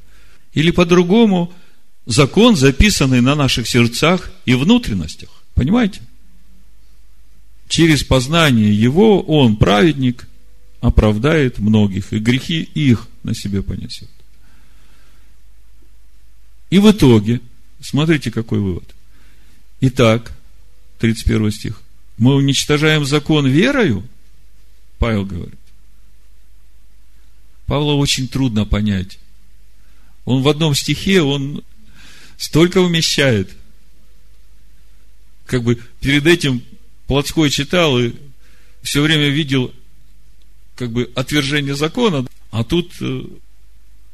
[0.55, 1.53] Или по-другому,
[2.07, 5.29] закон, записанный на наших сердцах и внутренностях.
[5.55, 6.01] Понимаете?
[7.69, 10.27] Через познание его он, праведник,
[10.81, 14.09] оправдает многих, и грехи их на себе понесет.
[16.71, 17.41] И в итоге,
[17.81, 18.95] смотрите, какой вывод.
[19.81, 20.33] Итак,
[20.99, 21.83] 31 стих
[22.19, 24.07] мы уничтожаем закон верою,
[24.99, 25.59] Павел говорит.
[27.67, 29.19] Павла очень трудно понять.
[30.25, 31.62] Он в одном стихе, он
[32.37, 33.51] столько умещает.
[35.47, 36.62] Как бы перед этим
[37.07, 38.12] Плотской читал и
[38.83, 39.73] все время видел
[40.75, 43.23] как бы отвержение закона, а тут э,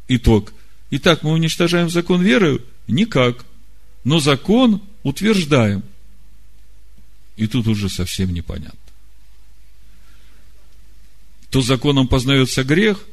[0.08, 0.52] итог.
[0.90, 2.62] Итак, мы уничтожаем закон веры?
[2.86, 3.44] Никак.
[4.04, 5.82] Но закон утверждаем.
[7.36, 8.78] И тут уже совсем непонятно.
[11.50, 13.04] То законом познается грех,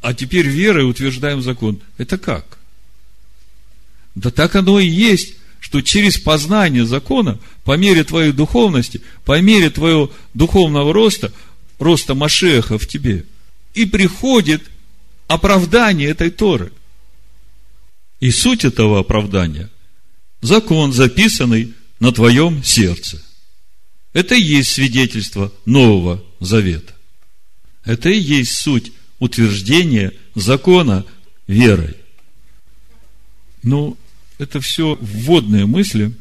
[0.00, 1.80] а теперь верой утверждаем закон.
[1.96, 2.58] Это как?
[4.14, 9.70] Да так оно и есть, что через познание закона, по мере твоей духовности, по мере
[9.70, 11.32] твоего духовного роста,
[11.78, 13.24] роста Машеха в тебе,
[13.74, 14.62] и приходит
[15.28, 16.72] оправдание этой Торы.
[18.22, 19.68] И суть этого оправдания–
[20.42, 23.20] закон, записанный на твоем сердце.
[24.12, 26.94] Это и есть свидетельство Нового Завета.
[27.84, 31.04] Это и есть суть утверждения закона
[31.48, 31.96] верой.
[33.64, 33.98] Ну,
[34.38, 36.12] это все вводные мысли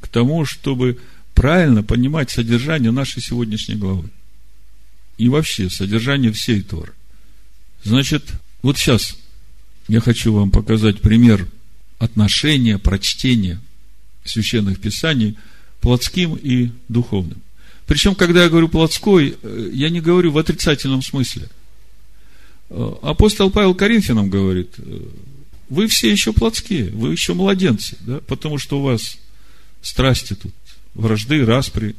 [0.00, 0.98] к тому, чтобы
[1.32, 4.10] правильно понимать содержание нашей сегодняшней главы.
[5.16, 6.92] И вообще содержание всей Торы.
[7.84, 8.32] Значит,
[8.62, 9.16] вот сейчас
[9.88, 11.46] я хочу вам показать пример
[11.98, 13.60] отношения, прочтения
[14.24, 15.36] священных писаний
[15.80, 17.42] плотским и духовным.
[17.86, 21.48] Причем, когда я говорю плотской, э, я не говорю в отрицательном смысле.
[22.70, 25.00] Э, апостол Павел Коринфянам говорит, э,
[25.68, 29.18] вы все еще плотские, вы еще младенцы, да, потому что у вас
[29.82, 30.52] страсти тут,
[30.94, 31.94] вражды, распри.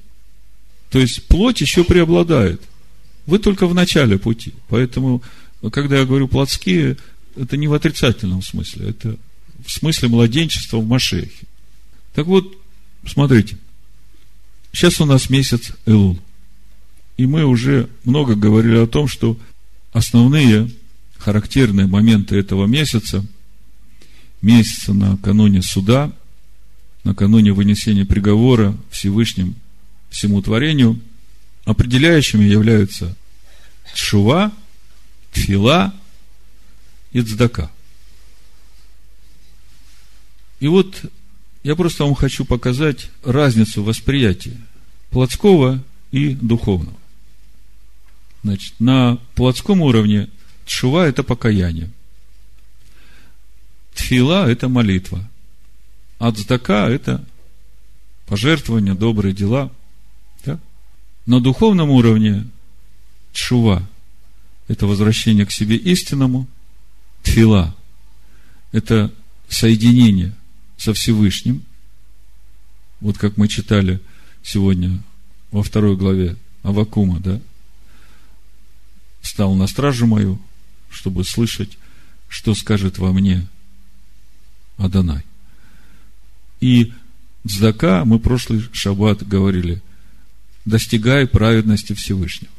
[0.90, 2.62] То есть плоть еще преобладает.
[3.26, 4.54] Вы только в начале пути.
[4.70, 5.22] Поэтому,
[5.72, 6.98] когда я говорю плотские,
[7.40, 9.18] это не в отрицательном смысле, это
[9.66, 11.46] в смысле младенчества в Машехе.
[12.14, 12.58] Так вот,
[13.06, 13.58] смотрите,
[14.72, 16.20] сейчас у нас месяц Элул.
[17.18, 19.38] И мы уже много говорили о том, что
[19.92, 20.72] основные
[21.18, 23.26] характерные моменты этого месяца–
[24.42, 26.12] месяца накануне суда,
[27.04, 29.56] накануне вынесения приговора Всевышним
[30.10, 31.00] всему творению,
[31.66, 33.16] определяющими являются
[33.94, 34.52] Шува,
[35.32, 35.94] Тфила
[37.12, 37.72] и Цдака.
[40.60, 41.06] И вот
[41.64, 44.58] я просто вам хочу показать разницу восприятия
[45.10, 46.98] плотского и духовного.
[48.44, 50.30] Значит, на плотском уровне
[50.66, 51.90] Тшува– это покаяние.
[53.94, 55.28] Тфила– это молитва.
[56.20, 57.26] А цдака– это
[58.28, 59.72] пожертвования, добрые дела.
[60.46, 60.60] Да?
[61.26, 62.48] На духовном уровне
[63.34, 63.88] чува–
[64.68, 66.48] это возвращение к себе истинному.
[67.28, 67.76] Тфила–
[68.72, 69.14] это
[69.50, 70.34] соединение
[70.78, 71.62] со Всевышним.
[73.02, 74.00] Вот как мы читали
[74.42, 75.04] сегодня
[75.52, 77.42] во второй главе Авакума, да?
[79.22, 80.42] Стал на стражу мою,
[80.90, 81.78] чтобы слышать,
[82.30, 83.46] что скажет во мне
[84.78, 85.24] Адонай.
[86.62, 86.94] И
[87.46, 89.82] Цдака, мы прошлый шаббат говорили,
[90.64, 92.54] достигай праведности Всевышнего.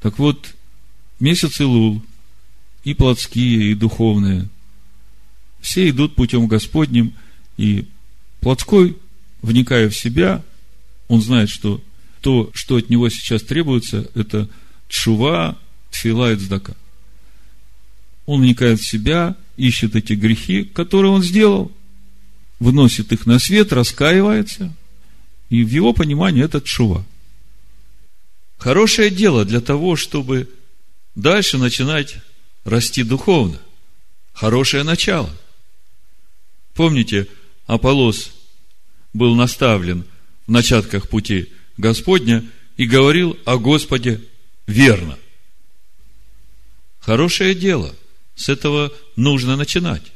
[0.00, 0.54] Так вот,
[1.20, 2.02] месяц Илул,
[2.84, 4.48] и плотские, и духовные,
[5.60, 7.14] все идут путем Господним,
[7.56, 7.86] и
[8.40, 8.96] плотской,
[9.40, 10.42] вникая в себя,
[11.08, 11.80] он знает, что
[12.20, 14.48] то, что от него сейчас требуется, это
[14.88, 15.58] чува,
[15.90, 16.74] тфила и цдака.
[18.26, 21.72] Он вникает в себя, ищет эти грехи, которые он сделал,
[22.58, 24.74] выносит их на свет, раскаивается,
[25.50, 27.04] и в его понимании это чува.
[28.58, 30.48] Хорошее дело для того, чтобы
[31.14, 32.16] дальше начинать
[32.64, 33.58] расти духовно.
[34.32, 35.30] Хорошее начало.
[36.74, 37.28] Помните,
[37.66, 38.32] Аполос
[39.12, 40.04] был наставлен
[40.46, 42.44] в начатках пути Господня
[42.76, 44.20] и говорил о Господе
[44.66, 45.18] верно.
[47.00, 47.94] Хорошее дело–
[48.34, 50.12] с этого нужно начинать.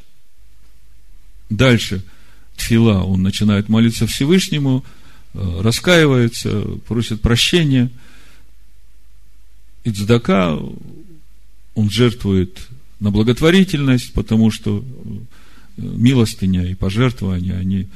[1.50, 2.02] Дальше
[2.56, 4.84] Тфила, он начинает молиться Всевышнему,
[5.34, 7.90] э, раскаивается, просит прощения.
[9.84, 10.58] И Цдака,
[11.76, 12.58] он жертвует
[12.98, 17.86] на благотворительность, потому что э, милостыня и пожертвования, они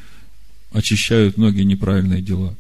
[0.70, 2.54] очищают многие неправильные дела.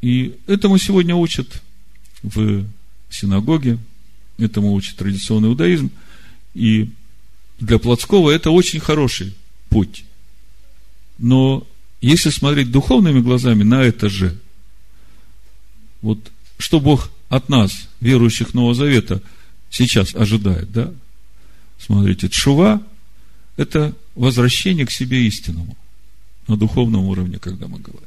[0.00, 1.62] И этому сегодня учат
[2.22, 2.64] в
[3.10, 3.78] синагоге,
[4.38, 5.90] Этому учит традиционный иудаизм.
[6.54, 6.90] И
[7.60, 9.34] для плотского это очень хороший
[9.68, 10.04] путь.
[11.18, 11.66] Но
[12.00, 14.36] если смотреть духовными глазами на это же,
[16.00, 16.18] вот
[16.58, 19.22] что Бог от нас, верующих Нового Завета,
[19.70, 20.92] сейчас ожидает, да?
[21.78, 22.82] Смотрите, чува–
[23.56, 25.74] это возвращение к себе истинному
[26.46, 28.06] на духовном уровне, когда мы говорим.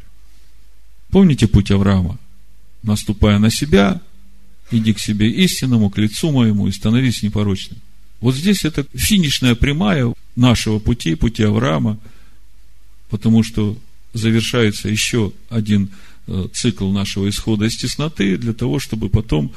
[1.09, 2.19] Помните путь Авраама?
[2.83, 3.99] Наступая на себя,
[4.69, 7.79] иди к себе истинному, к лицу моему и становись непорочным.
[8.21, 11.97] Вот здесь это финишная прямая нашего пути, пути Авраама,
[13.09, 13.75] потому что
[14.13, 15.89] завершается еще один
[16.53, 19.53] цикл нашего исхода из тесноты, для того, чтобы потом,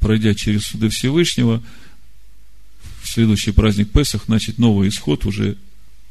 [0.00, 1.62] пройдя через суды Всевышнего,
[3.02, 5.56] в следующий праздник Песах начать новый исход уже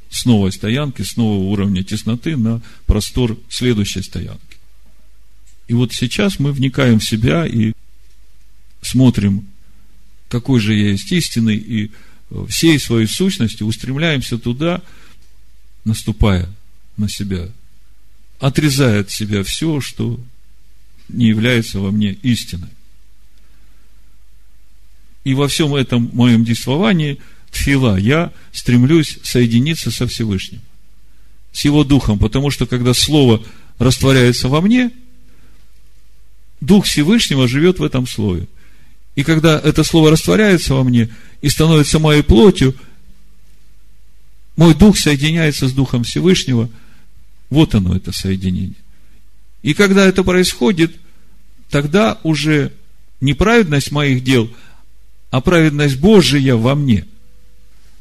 [0.10, 4.58] с новой стоянки, с нового уровня тесноты на простор следующей стоянки.
[5.68, 7.74] И вот сейчас мы вникаем в себя и
[8.82, 9.48] смотрим,
[10.30, 11.92] какой же я есть истинный, и
[12.48, 14.82] всей своей сущностью устремляемся туда,
[15.84, 16.50] наступая
[16.98, 17.50] на себя,
[18.44, 20.20] отрезая от себя все, что
[21.08, 22.68] не является во мне истиной.
[25.24, 27.20] И во всем этом моем действовании,
[27.52, 30.60] тфила, я стремлюсь соединиться со Всевышним,
[31.54, 33.42] с Его Духом, потому что когда Слово
[33.80, 34.92] растворяется во мне,
[36.60, 38.50] Дух Всевышнего живет в этом Слове.
[39.16, 41.10] И когда это Слово растворяется во мне
[41.42, 42.76] и становится моей плотью,
[44.58, 46.70] мой Дух соединяется с Духом Всевышнего.
[47.50, 48.76] Вот оно, это соединение.
[49.62, 50.94] И когда это происходит,
[51.70, 52.72] тогда уже
[53.22, 54.50] не праведность моих дел,
[55.32, 57.06] а праведность Божия во мне.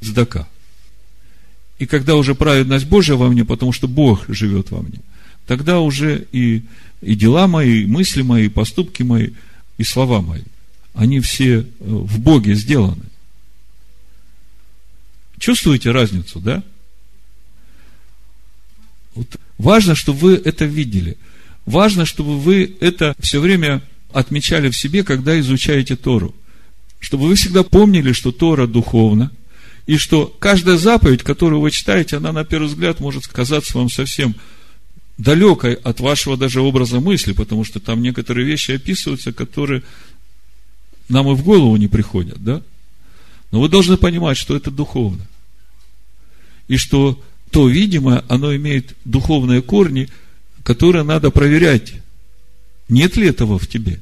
[0.01, 0.49] Здака.
[1.79, 5.01] И когда уже праведность Божия во мне, потому что Бог живет во мне,
[5.47, 6.63] тогда уже и,
[7.01, 9.31] и дела мои, и мысли мои, и поступки мои,
[9.79, 10.43] и слова мои,
[10.95, 13.05] они все э, в Боге сделаны.
[15.39, 16.63] Чувствуете разницу, да?
[19.15, 21.17] Вот важно, чтобы вы это видели.
[21.67, 23.83] Важно, чтобы вы это все время
[24.13, 26.35] отмечали в себе, когда изучаете Тору
[27.03, 29.33] чтобы вы всегда помнили, что Тора духовна,
[29.87, 34.37] и что каждая заповедь, которую вы читаете, она на первый взгляд может казаться вам совсем
[35.19, 39.83] далекой от вашего даже образа мысли, потому что там некоторые вещи описываются, которые
[41.09, 42.63] нам и в голову не приходят, да?
[43.51, 45.27] Но вы должны понимать, что это духовно.
[46.69, 47.21] И что
[47.53, 50.09] то видимое, оно имеет духовные корни,
[50.65, 51.93] которые надо проверять.
[52.89, 54.01] Нет ли этого в тебе?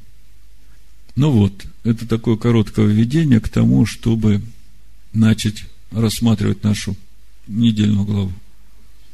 [1.17, 4.41] Ну вот, это такое короткое введение к тому, чтобы
[5.11, 6.95] начать рассматривать нашу
[7.45, 8.33] недельную главу.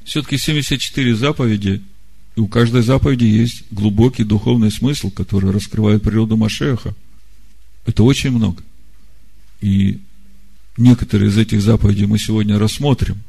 [0.03, 1.81] Все-таки 74 заповеди,
[2.35, 6.93] и у каждой заповеди есть глубокий духовный смысл, который раскрывает природу Машеха.
[7.87, 8.61] Это очень много.
[9.61, 9.99] И
[10.77, 13.23] некоторые из этих заповедей мы сегодня рассмотрим,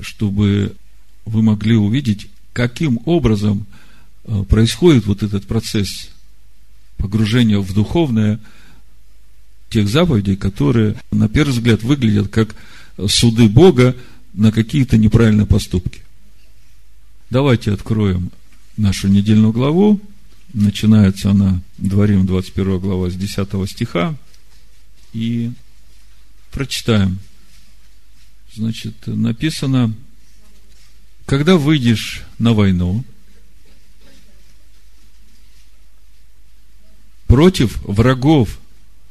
[0.00, 0.76] чтобы
[1.24, 3.66] вы могли увидеть, каким образом
[4.24, 6.10] э, происходит вот этот процесс
[6.96, 8.40] погружения в духовное–
[9.70, 12.54] тех заповедей, которые, на первый взгляд, выглядят как
[13.08, 13.96] суды Бога
[14.32, 16.02] на какие-то неправильные поступки.
[17.30, 18.30] Давайте откроем
[18.76, 20.00] нашу недельную главу.
[20.52, 24.14] Начинается она, Дворим, 21 глава, с 10 стиха.
[25.12, 25.50] И
[26.52, 27.18] прочитаем.
[28.56, 29.94] Значит, написано,
[31.26, 33.04] когда выйдешь на войну
[37.26, 38.58] против врагов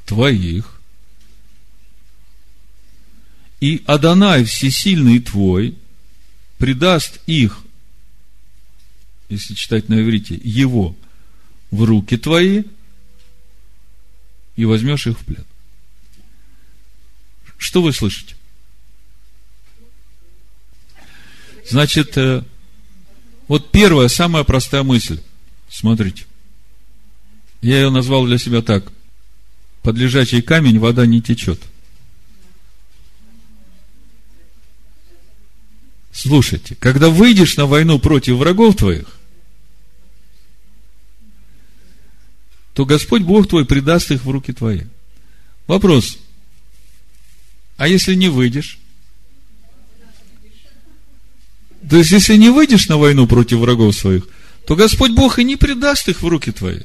[0.07, 0.81] твоих,
[3.61, 5.77] и Адонай Всесильный твой
[6.57, 7.59] предаст их,
[9.29, 10.95] если читать на иврите, его
[11.69, 12.63] в руки твои,
[14.55, 15.45] и возьмешь их в плен.
[17.59, 18.35] Что вы слышите?
[21.67, 22.43] Значит, э,
[23.47, 25.21] вот первая, самая простая мысль.
[25.69, 26.25] Смотрите.
[27.61, 28.91] Я ее назвал для себя так
[29.81, 31.61] под лежачий камень вода не течет.
[36.11, 39.05] Слушайте, когда выйдешь на войну против врагов твоих,
[42.73, 44.83] то Господь Бог твой предаст их в руки твои.
[45.67, 46.17] Вопрос.
[47.77, 48.79] А если не выйдешь?
[51.89, 54.27] То есть, если не выйдешь на войну против врагов своих,
[54.65, 56.79] то Господь Бог и не предаст их в руки твои.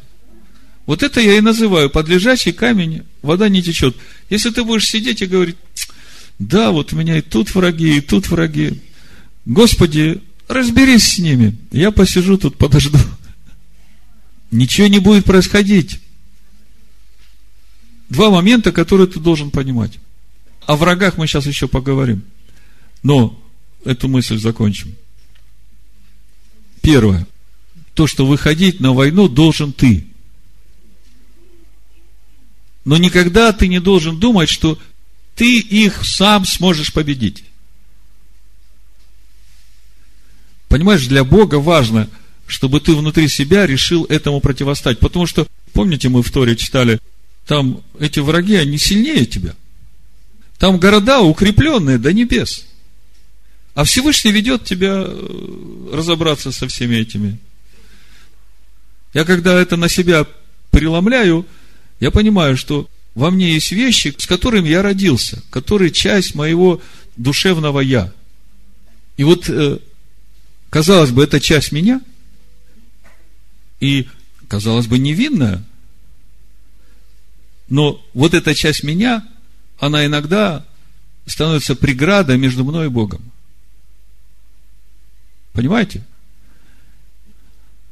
[0.86, 3.96] Вот это я и называю подлежащий камень, вода не течет.
[4.28, 5.56] Если ты будешь сидеть и говорить,
[6.38, 8.80] да, вот у меня и тут враги, и тут враги.
[9.46, 11.56] Господи, разберись с ними.
[11.70, 12.98] Я посижу тут, подожду.
[14.50, 16.00] Ничего не будет происходить.
[18.08, 19.92] Два момента, которые ты должен понимать.
[20.66, 22.22] О врагах мы сейчас еще поговорим.
[23.02, 23.40] Но
[23.84, 24.94] эту мысль закончим.
[26.82, 27.26] Первое.
[27.94, 30.06] То, что выходить на войну должен ты.
[32.84, 34.78] Но никогда ты не должен думать, что
[35.34, 37.44] ты их сам сможешь победить.
[40.68, 42.08] Понимаешь, для Бога важно,
[42.46, 44.98] чтобы ты внутри себя решил этому противостать.
[44.98, 47.00] Потому что, помните, мы в Торе читали,
[47.46, 49.54] там эти враги, они сильнее тебя.
[50.58, 52.66] Там города укрепленные до небес.
[53.74, 57.38] А Всевышний ведет тебя э, разобраться со всеми этими
[59.14, 60.26] Я когда это на себя
[60.70, 61.46] преломляю,
[62.00, 66.80] я понимаю, что во мне есть вещи, с которыми я родился, которые часть моего
[67.16, 68.12] душевного я.
[69.16, 69.78] И вот, э,
[70.70, 72.00] казалось бы, это часть меня,
[73.80, 74.08] и,
[74.48, 75.64] казалось бы, невинная,
[77.68, 79.26] но вот эта часть меня,
[79.78, 80.66] она иногда
[81.26, 83.22] становится преградой между мной и Богом.
[85.52, 86.04] Понимаете?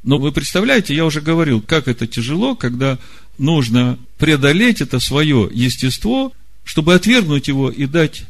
[0.03, 2.97] Но вы представляете, я уже говорил, как это тяжело, когда
[3.37, 6.33] нужно преодолеть это свое естество,
[6.63, 8.23] чтобы отвергнуть его и дать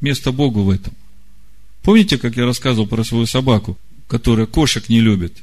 [0.00, 0.94] место Богу в этом.
[1.82, 5.42] Помните, как я рассказывал про свою собаку, которая кошек не любит?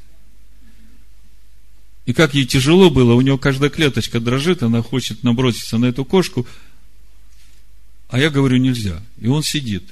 [2.05, 6.05] И как ей тяжело было, у нее каждая клеточка дрожит, она хочет наброситься на эту
[6.05, 6.47] кошку,
[8.09, 9.03] а я говорю, нельзя.
[9.19, 9.83] И он сидит.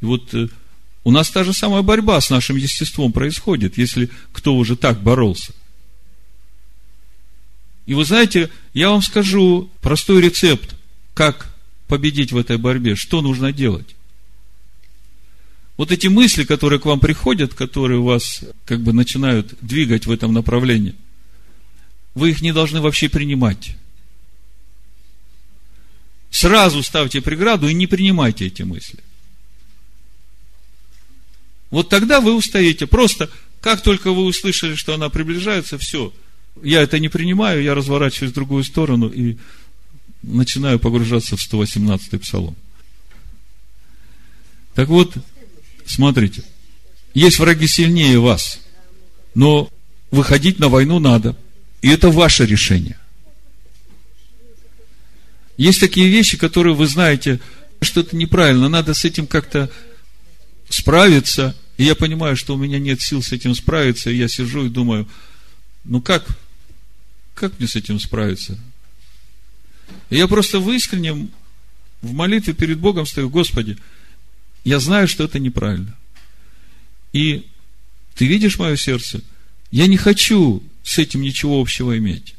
[0.00, 0.48] И вот э,
[1.04, 5.52] у нас та же самая борьба с нашим естеством происходит, если кто уже так боролся.
[7.86, 10.74] И вы знаете, я вам скажу простой рецепт,
[11.12, 11.54] как
[11.86, 13.94] победить в этой борьбе, что нужно делать.
[15.76, 20.32] Вот эти мысли, которые к вам приходят, которые вас как бы начинают двигать в этом
[20.32, 20.94] направлении,
[22.14, 23.76] вы их не должны вообще принимать.
[26.30, 29.00] Сразу ставьте преграду и не принимайте эти мысли.
[31.74, 32.86] Вот тогда вы устоите.
[32.86, 33.28] Просто,
[33.60, 36.12] как только вы услышали, что она приближается, все.
[36.62, 39.38] Я это не принимаю, я разворачиваюсь в другую сторону и
[40.22, 42.54] начинаю погружаться в 118-й псалом.
[44.76, 45.14] Так вот,
[45.84, 46.44] смотрите,
[47.12, 48.60] есть враги сильнее вас,
[49.34, 49.68] но
[50.12, 51.36] выходить на войну надо.
[51.82, 53.00] И это ваше решение.
[55.56, 57.40] Есть такие вещи, которые вы знаете,
[57.82, 59.68] что это неправильно, надо с этим как-то
[60.68, 64.66] справиться, и я понимаю, что у меня нет сил с этим справиться, и я сижу
[64.66, 65.08] и думаю,
[65.84, 66.26] ну как,
[67.34, 68.58] как мне с этим справиться?
[70.10, 71.30] И я просто в искреннем,
[72.00, 73.76] в молитве перед Богом стою, Господи,
[74.64, 75.94] я знаю, что это неправильно.
[77.12, 77.46] И
[78.14, 79.20] ты видишь мое сердце?
[79.70, 82.34] Я не хочу с этим ничего общего иметь.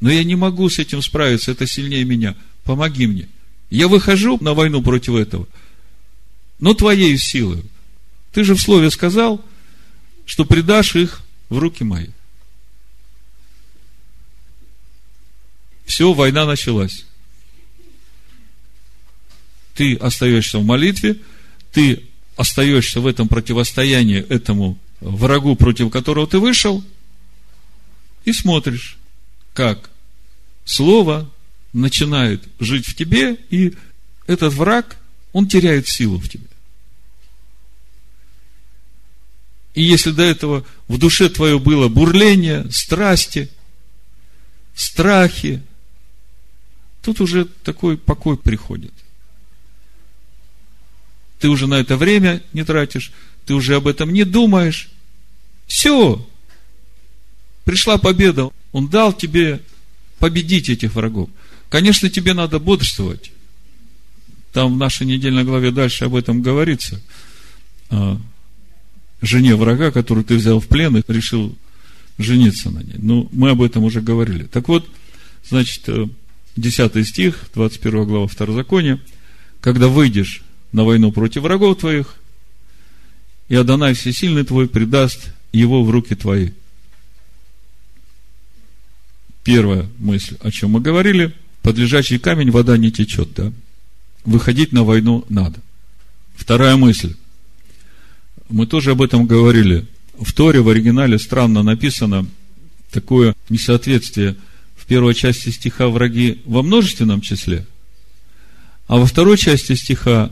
[0.00, 2.36] Но я не могу с этим справиться, это сильнее меня.
[2.64, 3.28] Помоги мне.
[3.70, 5.48] Я выхожу на войну против этого,
[6.60, 7.62] но твоей силой.
[8.34, 9.42] Ты же в слове сказал,
[10.26, 12.08] что предашь их в руки мои.
[15.86, 17.06] Все, война началась.
[19.74, 21.20] Ты остаешься в молитве,
[21.72, 22.02] ты
[22.36, 26.82] остаешься в этом противостоянии этому врагу, против которого ты вышел,
[28.24, 28.98] и смотришь,
[29.52, 29.90] как
[30.64, 31.30] слово
[31.72, 33.74] начинает жить в тебе, и
[34.26, 34.96] этот враг,
[35.32, 36.48] он теряет силу в тебе.
[39.74, 43.50] И если до этого в душе твое было бурление, страсти,
[44.74, 45.62] страхи,
[47.02, 48.92] тут уже такой покой приходит.
[51.40, 53.12] Ты уже на это время не тратишь,
[53.46, 54.88] ты уже об этом не думаешь.
[55.66, 56.26] Все.
[57.64, 58.50] Пришла победа.
[58.72, 59.60] Он дал тебе
[60.18, 61.28] победить этих врагов.
[61.68, 63.32] Конечно, тебе надо бодрствовать.
[64.52, 67.02] Там в нашей недельной главе дальше об этом говорится.
[69.24, 71.56] Жене врага, которую ты взял в плен и решил
[72.18, 72.96] жениться на ней.
[72.98, 74.44] Ну, мы об этом уже говорили.
[74.44, 74.88] Так вот,
[75.48, 75.88] значит,
[76.56, 79.00] 10 э, стих, 21 глава Второзакония,
[79.60, 82.16] когда выйдешь на войну против врагов твоих,
[83.48, 86.50] и Адонай Всесильный твой предаст его в руки твои.
[89.42, 93.52] Первая мысль, о чем мы говорили, под лежачий камень вода не течет, да?
[94.24, 95.60] Выходить на войну надо.
[96.34, 97.14] Вторая мысль.
[98.48, 99.86] Мы тоже об этом говорили.
[100.18, 102.26] В Торе в оригинале странно написано
[102.90, 104.36] такое несоответствие
[104.76, 107.66] в первой части стиха враги во множественном числе,
[108.86, 110.30] а во второй части стиха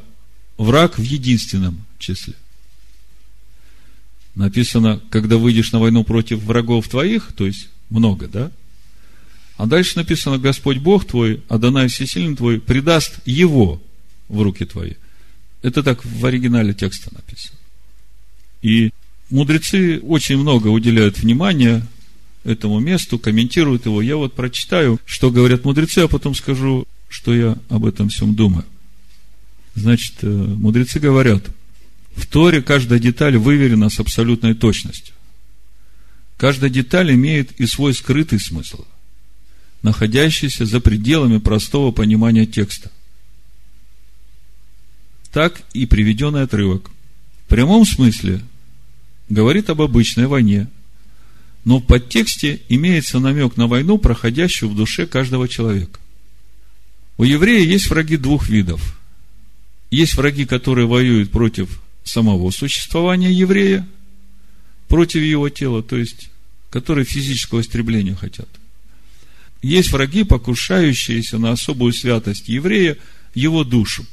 [0.59, 2.35] враг в единственном числе.
[4.35, 8.51] Написано, когда выйдешь на войну против врагов твоих, то есть много, да?
[9.57, 13.83] А дальше написано, Господь Бог твой, Адонай Всесильный твой, предаст его
[14.29, 14.95] в руки твои.
[15.63, 17.59] Это так в оригинале текста написано.
[18.63, 18.91] И
[19.29, 21.87] мудрецы очень много уделяют внимания
[22.45, 24.01] этому месту, комментируют его.
[24.01, 28.65] Я вот прочитаю, что говорят мудрецы, а потом скажу, что я об этом всем думаю.
[29.75, 31.45] Значит, э, мудрецы говорят,
[32.15, 35.15] в Торе каждая деталь выверена с абсолютной точностью.
[36.37, 38.85] Каждая деталь имеет и свой скрытый смысл,
[39.83, 42.91] находящийся за пределами простого понимания текста.
[45.33, 46.91] Так и приведенный отрывок.
[47.47, 48.43] В прямом смысле
[49.33, 50.68] говорит об обычной войне,
[51.64, 55.99] но в подтексте имеется намек на войну, проходящую в душе каждого человека.
[57.16, 59.01] У еврея есть враги двух видов.
[59.91, 63.87] Есть враги, которые воюют против самого существования еврея,
[64.89, 66.28] против его тела, то есть,
[66.70, 68.49] которые физического истребления хотят.
[69.62, 72.99] Есть враги, покушающиеся на особую святость еврея,
[73.35, 74.05] его душу.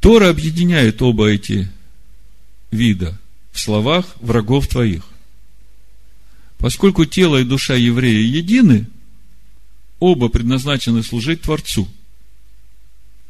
[0.00, 1.70] Тора объединяет оба эти
[2.70, 3.18] вида
[3.52, 5.04] в словах врагов твоих.
[6.58, 8.86] Поскольку тело и душа еврея едины,
[9.98, 11.88] оба предназначены служить Творцу.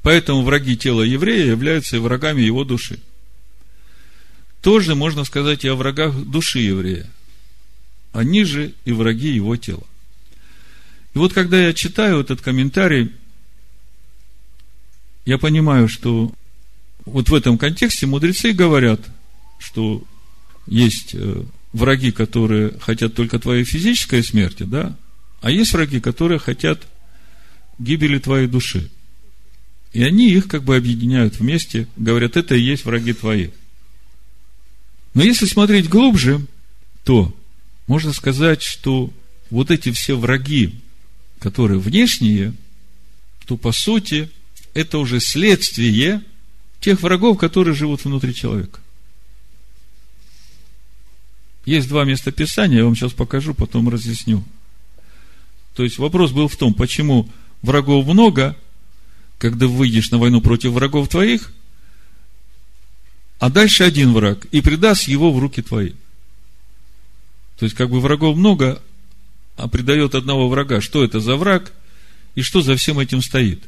[0.02, 3.00] Поэтому враги тела еврея являются и врагами его души.
[4.62, 7.10] Тоже можно сказать и о врагах души еврея.
[8.12, 9.84] Они же и враги его тела.
[11.14, 13.12] И вот когда я читаю этот комментарий,
[15.24, 16.32] я понимаю, что
[17.04, 19.00] вот в этом контексте мудрецы говорят,
[19.58, 20.02] что
[20.66, 21.42] есть э,
[21.72, 24.96] враги, которые хотят только твоей физической смерти, да,
[25.40, 26.86] а есть враги, которые хотят
[27.78, 28.90] гибели твоей души.
[29.92, 33.50] И они их как бы объединяют вместе, говорят, это и есть враги твои.
[35.14, 36.46] Но если смотреть глубже,
[37.04, 37.34] то
[37.86, 39.12] можно сказать, что
[39.50, 40.74] вот эти все враги,
[41.38, 42.54] которые внешние,
[43.46, 44.28] то по сути
[44.74, 46.22] это уже следствие
[46.80, 48.80] тех врагов, которые живут внутри человека.
[51.66, 54.42] Есть два места Писания, я вам сейчас покажу, потом разъясню.
[55.74, 57.28] То есть вопрос был в том, почему
[57.60, 58.56] врагов много,
[59.38, 61.52] когда выйдешь на войну против врагов твоих,
[63.40, 65.92] а дальше один враг, и предаст его в руки твои.
[67.58, 68.80] То есть, как бы врагов много,
[69.56, 70.80] а предает одного врага.
[70.80, 71.72] Что это за враг
[72.34, 73.62] и что за всем этим стоит?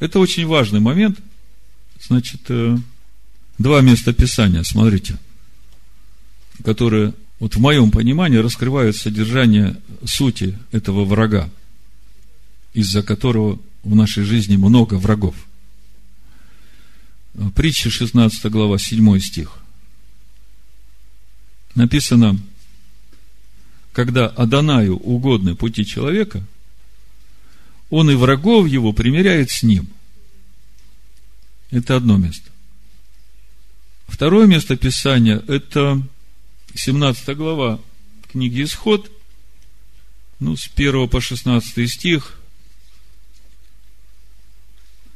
[0.00, 1.18] Это очень важный момент.
[2.00, 2.76] Значит, э,
[3.58, 5.18] два места Писания, смотрите,
[6.64, 11.48] которые вот в моем понимании раскрывают содержание сути этого врага,
[12.74, 15.34] из-за которого в нашей жизни много врагов.
[17.54, 19.58] Притча 16 глава, 7 стих.
[21.74, 22.38] Написано,
[23.92, 26.44] когда Адонаю угодны пути человека,
[27.90, 29.88] он и врагов его примеряет с ним.
[31.70, 32.50] Это одно место.
[34.08, 36.02] Второе место Писания– это
[36.74, 37.80] 17 глава
[38.30, 39.10] книги Исход,
[40.38, 42.38] ну, с 1 по 16 стих.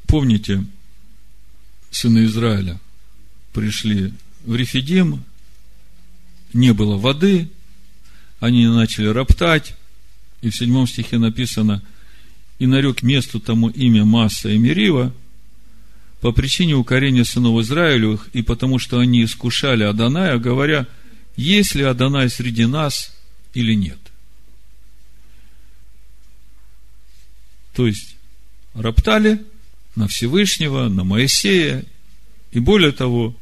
[0.06, 0.64] Помните,
[1.90, 2.80] сыны Израиля
[3.52, 4.12] пришли
[4.44, 5.24] в Рефидим,
[6.52, 7.48] не было воды,
[8.40, 9.74] они начали роптать,
[10.40, 11.82] и в седьмом стихе написано,
[12.58, 15.14] и нарек месту тому имя Масса и Мерива,
[16.20, 20.88] по причине укорения сынов Израилевых, и потому что они искушали Аданая, говоря–
[21.36, 23.12] есть ли Адонай среди нас
[23.54, 23.98] или нет.
[27.74, 28.16] То есть,
[28.74, 29.42] роптали
[29.96, 31.84] на Всевышнего, на Моисея,
[32.50, 33.34] и более того,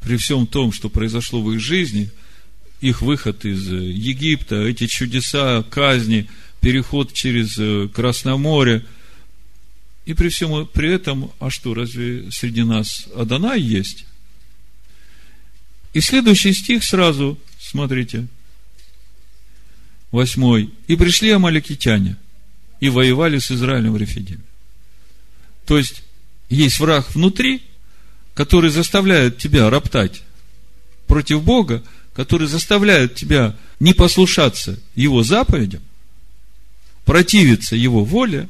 [0.00, 2.10] при всем том, что произошло в их жизни,
[2.80, 6.28] их выход из Египта, эти чудеса, казни,
[6.60, 8.84] переход через э, Красное море,
[10.06, 14.06] и при всем при этом, а что, разве среди нас Адонай есть?
[15.92, 18.26] И следующий стих сразу, смотрите,
[20.12, 20.70] восьмой.
[20.86, 22.16] И пришли амаликитяне
[22.78, 24.42] и воевали с Израилем в Рефидиме.
[25.66, 26.02] То есть,
[26.48, 27.62] есть враг внутри,
[28.34, 30.22] который заставляет тебя роптать
[31.06, 31.82] против Бога,
[32.14, 35.82] который заставляет тебя не послушаться Его заповедям,
[37.04, 38.48] противиться Его воле.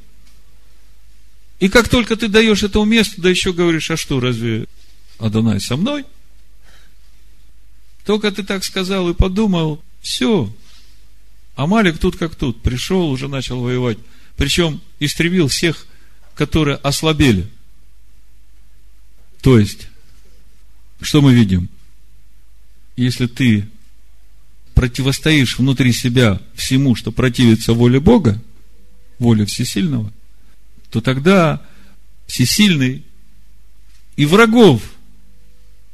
[1.59, 4.67] И как только ты даешь этому месту, да еще говоришь, а что, разве
[5.19, 6.05] Адонай со мной–
[8.11, 10.53] только ты так сказал и подумал, все.
[11.55, 13.99] А Малик тут как тут, пришел, уже начал воевать.
[14.37, 15.87] Причем истребил всех,
[16.35, 17.49] которые ослабели.
[19.43, 19.87] То есть,
[21.01, 21.69] что мы видим?
[22.97, 23.69] Если ты
[24.75, 28.43] противостоишь внутри себя всему, что противится воле Бога,
[29.21, 30.13] воле Всесильного,
[30.91, 31.65] то тогда
[32.27, 33.05] Всесильный
[34.17, 34.83] и врагов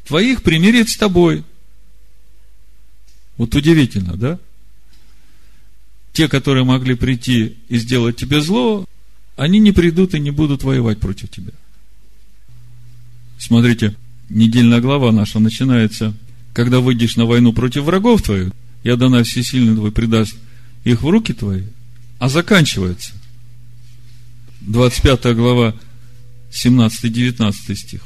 [0.06, 1.44] твоих примирит с тобой–
[3.36, 4.38] вот удивительно, да?
[6.12, 8.86] Те, которые могли прийти и сделать тебе зло,
[9.36, 11.52] они не придут и не будут воевать против тебя.
[13.38, 13.94] Смотрите,
[14.30, 16.14] недельная глава наша начинается,
[16.54, 20.34] когда выйдешь на войну против врагов твоих, я дана всесильный твой предаст
[20.84, 21.64] их в руки твои,
[22.18, 23.12] а заканчивается
[24.62, 25.74] 25 глава
[26.50, 28.00] 17-19 стих.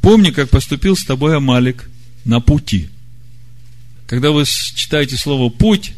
[0.00, 1.90] Помни, как поступил с тобой Амалик
[2.24, 2.88] на пути–
[4.06, 5.92] когда вы читаете слово «путь»,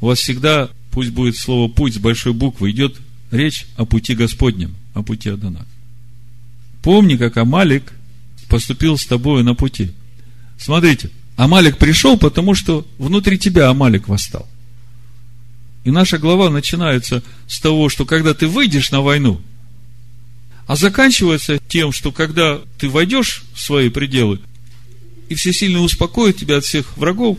[0.00, 2.96] у вас всегда, пусть будет слово «путь» с большой буквы, идет
[3.30, 5.66] речь о пути Господнем, о пути Адана.
[6.82, 7.92] Помни, как Амалик
[8.48, 9.92] поступил с тобою на пути.
[10.58, 14.48] Смотрите, Амалик пришел, потому что внутри тебя Амалик восстал.
[15.84, 19.40] И наша глава начинается с того, что когда ты выйдешь на войну,
[20.66, 24.40] а заканчивается тем, что когда ты войдешь в свои пределы,
[25.30, 27.38] и все сильно успокоят тебя от всех врагов,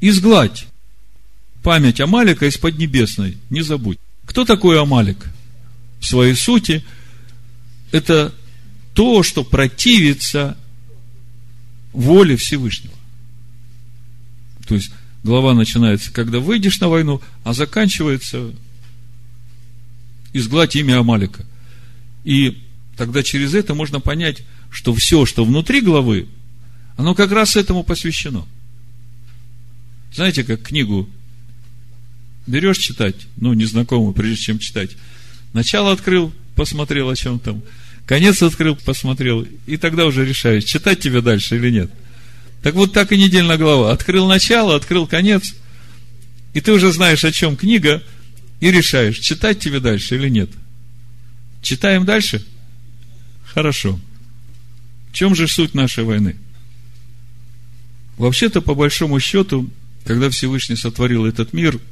[0.00, 0.66] изгладь
[1.62, 3.98] память Амалика из Поднебесной, не забудь.
[4.24, 5.26] Кто такой Амалик?
[5.98, 6.84] В своей сути,
[7.90, 8.32] это
[8.94, 10.56] то, что противится
[11.92, 12.94] воле Всевышнего.
[14.68, 14.92] То есть,
[15.24, 18.52] глава начинается, когда выйдешь на войну, а заканчивается
[20.32, 21.44] изгладь имя Амалика.
[22.22, 22.62] И
[22.96, 26.28] тогда через это можно понять, что все, что внутри главы,
[26.96, 28.46] оно как раз этому посвящено.
[30.12, 31.08] Знаете, как книгу
[32.46, 34.90] берешь читать, ну, незнакомую, прежде чем читать.
[35.52, 37.62] Начало открыл, посмотрел, о чем там.
[38.06, 39.46] Конец открыл, посмотрел.
[39.66, 41.90] И тогда уже решаешь, читать тебе дальше или нет.
[42.62, 43.92] Так вот так и недельная глава.
[43.92, 45.54] Открыл начало, открыл конец.
[46.52, 48.02] И ты уже знаешь, о чем книга,
[48.60, 50.50] и решаешь, читать тебе дальше или нет.
[51.60, 52.44] Читаем дальше?
[53.44, 53.98] Хорошо.
[55.10, 56.36] В чем же суть нашей войны?
[58.16, 59.68] Вообще-то, по большому счету,
[60.04, 61.80] когда Всевышний сотворил этот мир–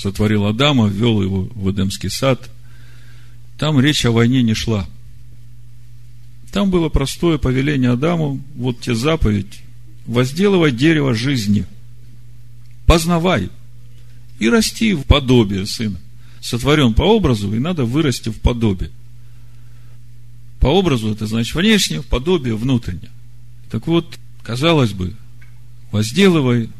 [0.00, 2.50] сотворил Адама, ввел его в Эдемский сад,
[3.58, 4.88] там речь о войне не шла.
[6.52, 9.60] Там было простое повеление Адаму, вот те заповедь,
[10.06, 11.66] возделывай дерево жизни,
[12.86, 13.50] познавай
[14.38, 16.00] и расти в подобие сына.
[16.40, 18.90] Сотворен по образу, и надо вырасти в подобие.
[20.58, 23.10] По образу это значит внешне, в подобие внутреннее.
[23.70, 25.14] Так вот, казалось бы,
[25.90, 26.70] возделывай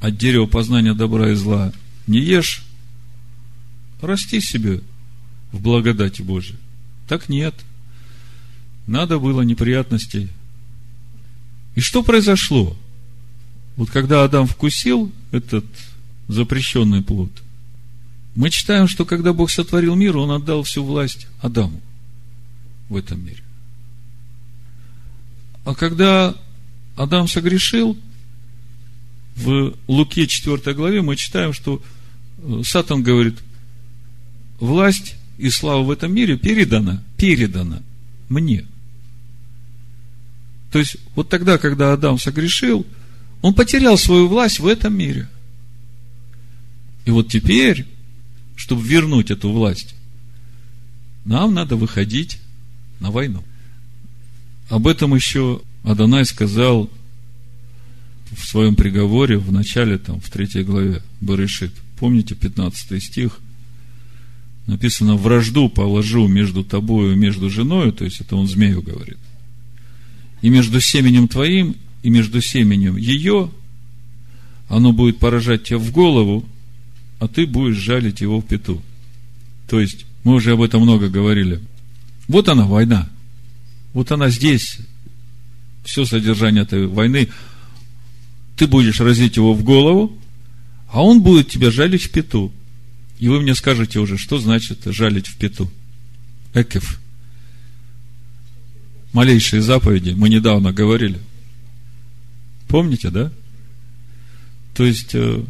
[0.00, 1.72] от дерева познания добра и зла
[2.06, 2.62] не ешь,
[4.00, 4.80] расти себе
[5.52, 6.58] в благодати Божией.
[7.08, 7.54] Так нет.
[8.86, 10.28] Надо было неприятностей.
[11.74, 12.76] И что произошло?
[13.76, 15.64] Вот когда Адам вкусил этот
[16.26, 17.30] запрещенный плод,
[18.34, 21.80] мы читаем, что когда Бог сотворил мир, Он отдал всю власть Адаму
[22.88, 23.42] в этом мире.
[25.64, 26.34] А когда
[26.98, 27.96] Адам согрешил,
[29.36, 31.80] в Луке 4 главе мы читаем, что
[32.64, 33.38] Сатан говорит,
[34.58, 37.82] власть и слава в этом мире передана, передана
[38.28, 38.66] мне.
[40.72, 42.84] То есть, вот тогда, когда Адам согрешил,
[43.42, 45.28] он потерял свою власть в этом мире.
[47.04, 47.86] И вот теперь,
[48.56, 49.94] чтобы вернуть эту власть,
[51.24, 52.40] нам надо выходить
[52.98, 53.44] на войну.
[54.68, 56.90] Об этом еще Адонай сказал
[58.30, 63.40] в своем приговоре в начале, там, в третьей главе Барышит– Помните 15 стих?
[64.66, 69.18] Написано, вражду положу между тобою и между женою, то есть это он змею говорит.
[70.42, 73.50] И между семенем твоим, и между семенем ее,
[74.68, 76.44] оно будет поражать тебя в голову,
[77.18, 78.80] а ты будешь жалить его в пету.
[79.68, 81.60] То есть, мы уже об этом много говорили.
[82.28, 83.08] Вот она, война.
[83.92, 84.78] Вот она здесь.
[85.88, 87.30] Все содержание этой войны.
[88.58, 90.18] Ты будешь разить его в голову,
[90.92, 92.52] а он будет тебя жалить в пету.
[93.18, 95.72] И вы мне скажете уже, что значит жалить в пету.
[96.52, 97.00] Экев.
[99.14, 101.18] Малейшие заповеди, мы недавно говорили.
[102.68, 103.32] Помните, да?
[104.74, 105.42] То есть, э,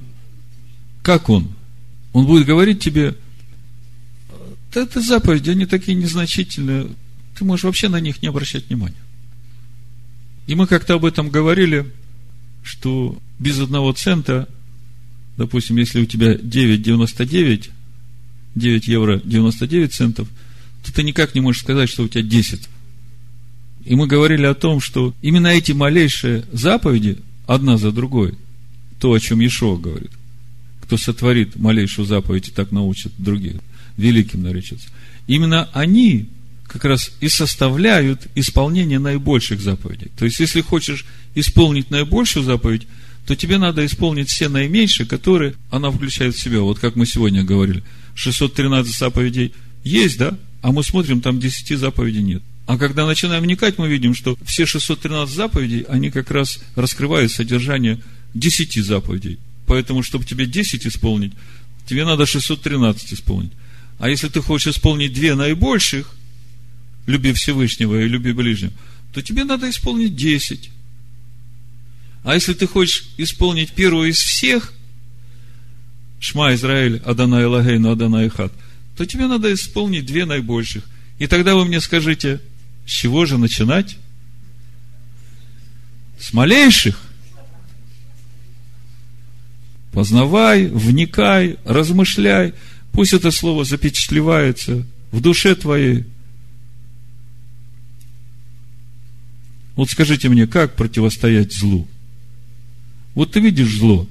[1.03, 1.49] как он?
[2.13, 3.17] Он будет говорить тебе,
[4.73, 6.87] да это заповеди, они такие незначительные,
[7.37, 8.95] ты можешь вообще на них не обращать внимания.
[10.49, 11.87] И мы как-то об этом говорили,
[12.65, 14.49] что без одного цента
[15.39, 17.71] допустим, если у тебя 9,99,
[18.57, 20.29] 9 евро 99 центов,
[20.85, 22.69] то ты никак не можешь сказать, что у тебя 10.
[23.87, 28.35] И мы говорили о том, что именно эти малейшие заповеди, одна за другой,
[28.99, 30.11] то, о чем Ешо говорит,
[30.83, 33.55] кто сотворит малейшую заповедь и так научит других,
[33.97, 34.89] великим наречется.
[35.29, 36.29] Именно они
[36.69, 40.11] как раз и составляют исполнение наибольших заповедей.
[40.17, 42.87] То есть, если хочешь исполнить наибольшую заповедь,
[43.27, 46.61] то тебе надо исполнить все наименьшие, которые она включает в себя.
[46.61, 47.83] Вот как мы сегодня говорили,
[48.15, 49.53] 613 заповедей
[49.83, 50.37] есть, да?
[50.63, 52.43] А мы смотрим, там 10 заповедей нет.
[52.67, 57.99] А когда начинаем вникать, мы видим, что все 613 заповедей, они как раз раскрывают содержание
[58.35, 59.39] 10 заповедей.
[59.67, 61.33] Поэтому, чтобы тебе 10 исполнить,
[61.87, 63.53] тебе надо 613 исполнить.
[63.99, 66.15] А если ты хочешь исполнить две наибольших,
[67.09, 68.73] люби Всевышнего и люби ближнего,
[69.13, 70.71] то тебе надо исполнить 10.
[72.23, 74.75] А если ты хочешь исполнить первую из всех,
[76.21, 78.53] Шма Израиль, Адана Элагейну, Адана Ихат,
[78.97, 80.85] то тебе надо исполнить две наибольших.
[81.19, 82.41] И тогда вы мне скажите,
[82.87, 83.97] с чего же начинать?
[86.21, 87.01] С малейших.
[89.93, 92.53] Познавай, вникай, размышляй.
[92.93, 96.05] Пусть это слово запечатлевается в душе твоей.
[99.79, 101.87] Вот скажите мне, как противостоять злу?
[103.15, 104.09] Вот ты видишь зло,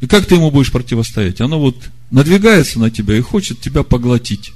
[0.00, 1.42] и как ты ему будешь противостоять?
[1.42, 1.76] Оно вот
[2.10, 4.52] надвигается на тебя и хочет тебя поглотить.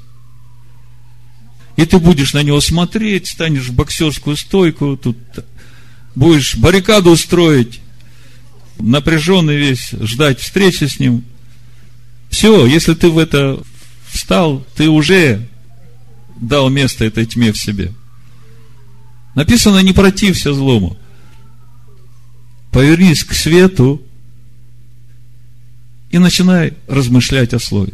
[1.76, 5.18] И ты будешь на него смотреть, станешь в боксерскую стойку, тут
[6.14, 7.80] будешь баррикаду устроить,
[8.78, 11.22] напряженный весь, ждать встречи с ним.
[12.30, 13.62] Все, если ты в это
[14.09, 15.46] встал, ты уже
[16.40, 17.92] дал место этой тьме в себе.
[19.39, 20.97] Написано, не протився злому.
[22.72, 24.03] Повернись к свету
[26.11, 27.93] и начинай размышлять о слове.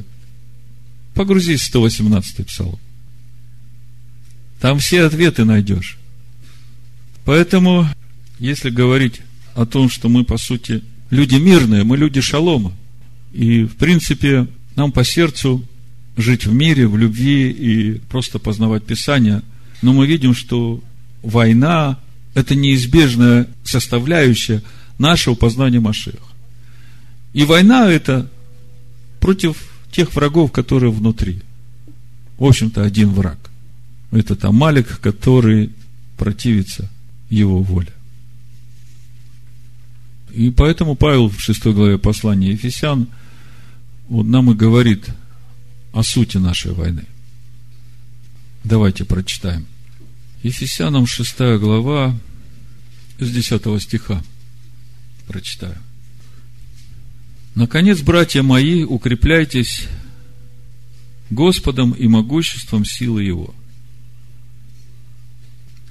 [1.12, 2.78] Погрузись в 118 псалом.
[4.58, 5.98] Там все ответы найдешь.
[7.26, 7.90] Поэтому,
[8.38, 9.20] если говорить
[9.54, 12.72] о том, что мы, по сути, люди мирные, мы люди шалома.
[13.34, 15.62] И, в принципе, нам по сердцу
[16.16, 19.42] жить в мире, в любви и просто познавать Писание.
[19.82, 20.82] Но мы видим, что
[21.24, 21.98] война–
[22.34, 24.62] это неизбежная составляющая
[24.98, 26.18] нашего познания Машеха.
[27.32, 28.30] И война– это
[29.20, 29.56] против
[29.90, 31.42] тех врагов, которые внутри.
[32.38, 33.38] В общем-то, один враг.
[34.10, 35.70] Это там Малик, который
[36.16, 36.90] противится
[37.30, 37.92] его воле.
[40.32, 43.08] И поэтому Павел в 6 главе послания Ефесян
[44.08, 45.08] вот нам и говорит
[45.92, 47.04] о сути нашей войны.
[48.64, 49.66] Давайте прочитаем.
[50.44, 52.14] Ефесянам 6 глава
[53.18, 54.22] с 10 стиха
[55.26, 55.78] прочитаю.
[57.54, 59.86] Наконец, братья мои, укрепляйтесь
[61.30, 63.54] Господом и могуществом силы Его.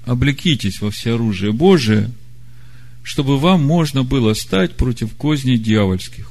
[0.06, 2.12] Облекитесь во всеоружие Божие,
[3.01, 6.30] чтобы вам можно было стать против козней дьявольских.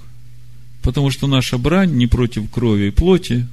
[0.81, 3.49] Потому что наша брань не против крови и плоти,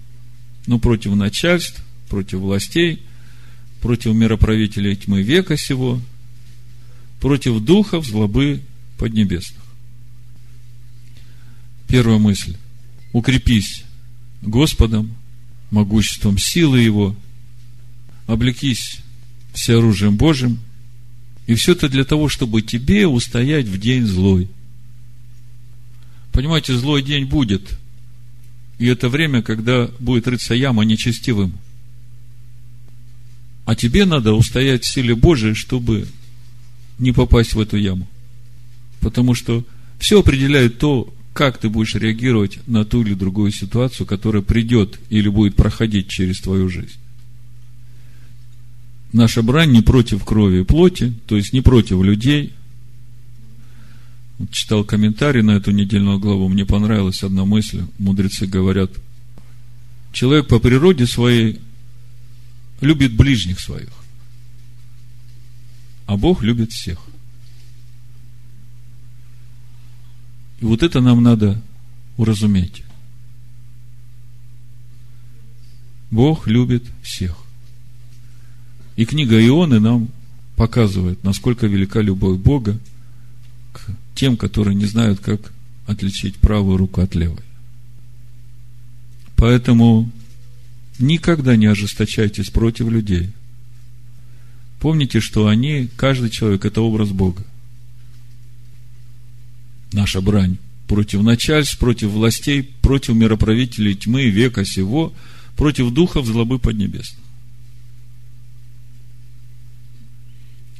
[0.67, 3.01] но против начальств, против властей–
[3.81, 6.01] против мироправителей тьмы века сего,
[7.19, 8.61] против духов злобы
[8.97, 9.61] поднебесных.
[11.87, 12.55] Первая мысль.
[13.13, 13.83] Укрепись
[14.41, 15.15] Господом,
[15.71, 17.15] могуществом силы Его,
[18.27, 18.99] облекись
[19.53, 20.59] всеоружием Божьим,
[21.47, 24.47] и все это для того, чтобы тебе устоять в день злой.
[26.31, 27.79] Понимаете, злой день будет.
[28.77, 31.53] И это время, когда будет рыться яма нечестивым–
[33.65, 36.07] а тебе надо устоять в силе Божией, чтобы
[36.97, 38.07] не попасть в эту яму.
[38.99, 39.63] Потому что
[39.99, 45.29] все определяет то, как ты будешь реагировать на ту или другую ситуацию, которая придет или
[45.29, 46.97] будет проходить через твою жизнь.
[49.13, 52.53] Наша брань не против крови и плоти, то есть не против людей.
[54.37, 57.83] Вот читал комментарий на эту недельную главу, мне понравилась одна мысль.
[57.97, 58.91] Мудрецы говорят,
[60.11, 61.59] человек по природе своей
[62.81, 63.89] любит ближних своих,
[66.05, 66.99] а Бог любит всех.
[70.59, 71.61] И вот это нам надо
[72.17, 72.83] уразуметь.
[76.11, 77.37] Бог любит всех.
[78.95, 80.09] И книга Ионы нам
[80.55, 82.77] показывает, насколько велика любовь Бога
[83.71, 83.81] к
[84.15, 85.53] тем, которые не знают, как
[85.87, 87.43] отличить правую руку от левой.
[89.37, 90.11] Поэтому
[90.99, 93.31] Никогда не ожесточайтесь против людей.
[94.79, 97.45] Помните, что они, каждый человек, это образ Бога.
[99.93, 105.13] Наша брань против начальств, против властей, против мироправителей тьмы века сего,
[105.55, 107.23] против духов злобы поднебесных.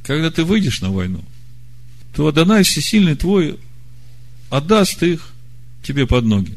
[0.02, 1.24] Когда ты выйдешь на войну,
[2.14, 3.58] то Адонай Всесильный твой
[4.50, 5.30] отдаст их
[5.82, 6.56] тебе под ноги.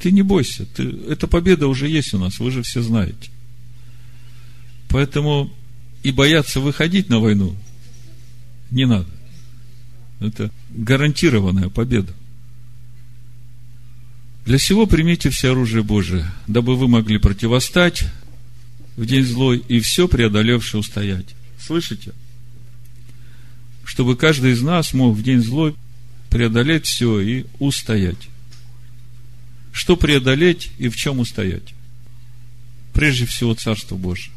[0.00, 3.30] Ты не бойся, ты, эта победа уже есть у нас, вы же все знаете.
[4.88, 5.52] Поэтому
[6.02, 7.56] и бояться выходить на войну
[8.70, 9.08] не надо.
[10.20, 12.12] Это гарантированная победа.
[14.46, 18.04] Для всего примите все оружие Божие, дабы вы могли противостать
[18.96, 21.34] в день злой и все преодолевшее устоять.
[21.60, 22.12] Слышите?
[23.84, 25.74] Чтобы каждый из нас мог в день злой
[26.30, 28.28] преодолеть все и устоять.
[29.78, 31.72] Что преодолеть и в чем устоять?
[32.92, 34.34] Прежде всего Царство Божие,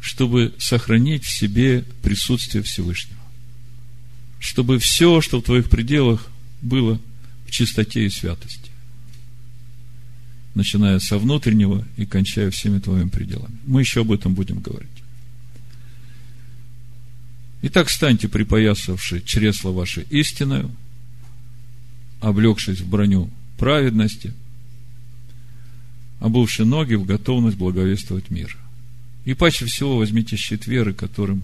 [0.00, 3.20] чтобы сохранить в себе присутствие Всевышнего.
[4.40, 6.26] чтобы все, что в твоих пределах,
[6.62, 6.98] было
[7.46, 8.70] в чистоте и святости.
[10.54, 13.54] Начиная со внутреннего и кончая всеми твоими пределами.
[13.66, 14.88] Мы еще об этом будем говорить.
[17.60, 20.74] Итак, станьте припоясавши чресло ваше истинную,
[22.20, 24.32] облегшись в броню праведности,
[26.22, 28.56] обувши ноги в готовность благовествовать мир.
[29.24, 31.42] И паче всего возьмите щит веры, которым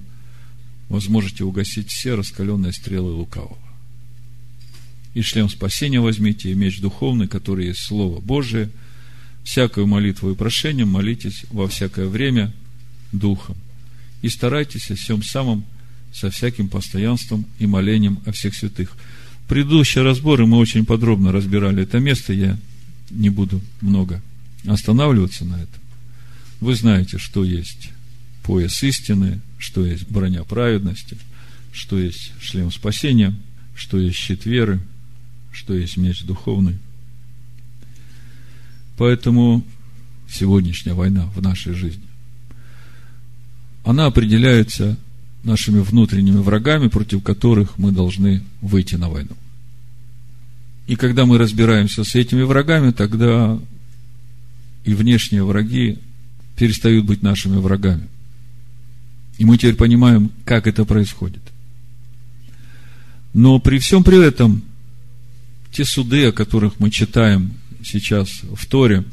[0.88, 3.58] возможете угасить все раскаленные стрелы лукавого.
[5.14, 8.70] И шлем спасения возьмите, и меч духовный, который есть Слово Божие.
[9.42, 12.52] Всякую молитву и прошением молитесь во всякое время
[13.10, 13.56] Духом.
[14.22, 15.64] И старайтесь о всем самом
[16.12, 18.96] со всяким постоянством и молением о всех святых.
[19.48, 22.56] Предыдущие разборы мы очень подробно разбирали это место, я
[23.10, 24.22] не буду много
[24.66, 25.80] останавливаться на этом.
[26.60, 27.90] Вы знаете, что есть
[28.42, 31.16] пояс истины, что есть броня праведности,
[31.72, 33.34] что есть шлем спасения,
[33.74, 34.80] что есть щит веры,
[35.52, 36.78] что есть меч духовный.
[38.96, 39.64] Поэтому
[40.28, 42.02] сегодняшняя война в нашей жизни,
[43.84, 44.96] она определяется
[45.44, 49.36] нашими внутренними врагами, против которых мы должны выйти на войну.
[50.86, 53.58] И когда мы разбираемся с этими врагами, тогда
[54.84, 55.98] и внешние враги
[56.56, 58.08] перестают быть нашими врагами.
[59.38, 61.42] И мы теперь понимаем, как это происходит.
[63.34, 64.62] Но при всем при этом,
[65.70, 67.52] те суды, о которых мы читаем
[67.84, 69.04] сейчас в Торе,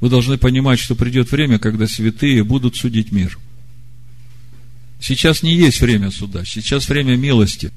[0.00, 3.38] вы должны понимать, что придет время, когда святые будут судить мир–
[5.00, 7.72] Сейчас не есть время суда, сейчас время милости.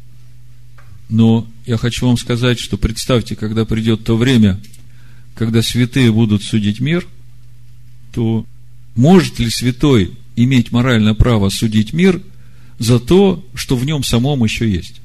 [1.09, 4.59] Но я хочу вам сказать, что представьте, когда придет то время,
[5.35, 7.07] когда святые будут судить мир,
[8.13, 8.45] то
[8.95, 12.21] может ли святой иметь моральное право судить мир
[12.79, 15.01] за то, что в нем самом еще есть?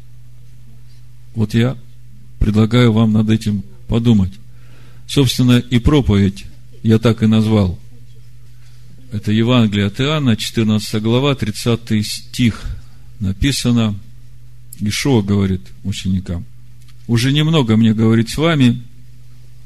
[1.34, 1.76] Вот я
[2.38, 4.32] предлагаю вам над этим подумать.
[5.06, 6.44] Собственно, и проповедь
[6.82, 7.78] я так и назвал–
[9.10, 12.62] это Евангелие от Иоанна, 14 глава, 30 стих.
[13.20, 13.98] Написано,
[14.80, 16.44] Ишуа говорит ученикам,
[17.06, 18.82] «Уже немного мне говорить с вами,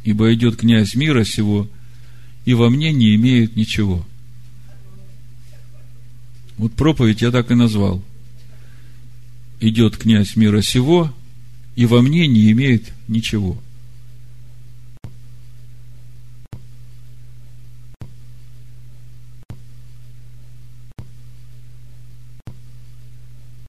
[0.05, 1.69] ибо идет князь мира сего,
[2.45, 4.05] и во мне не имеет ничего».
[6.59, 8.03] Вот проповедь я так и назвал.
[9.61, 11.13] Идет князь мира сего,
[11.77, 13.61] и во мне не имеет ничего–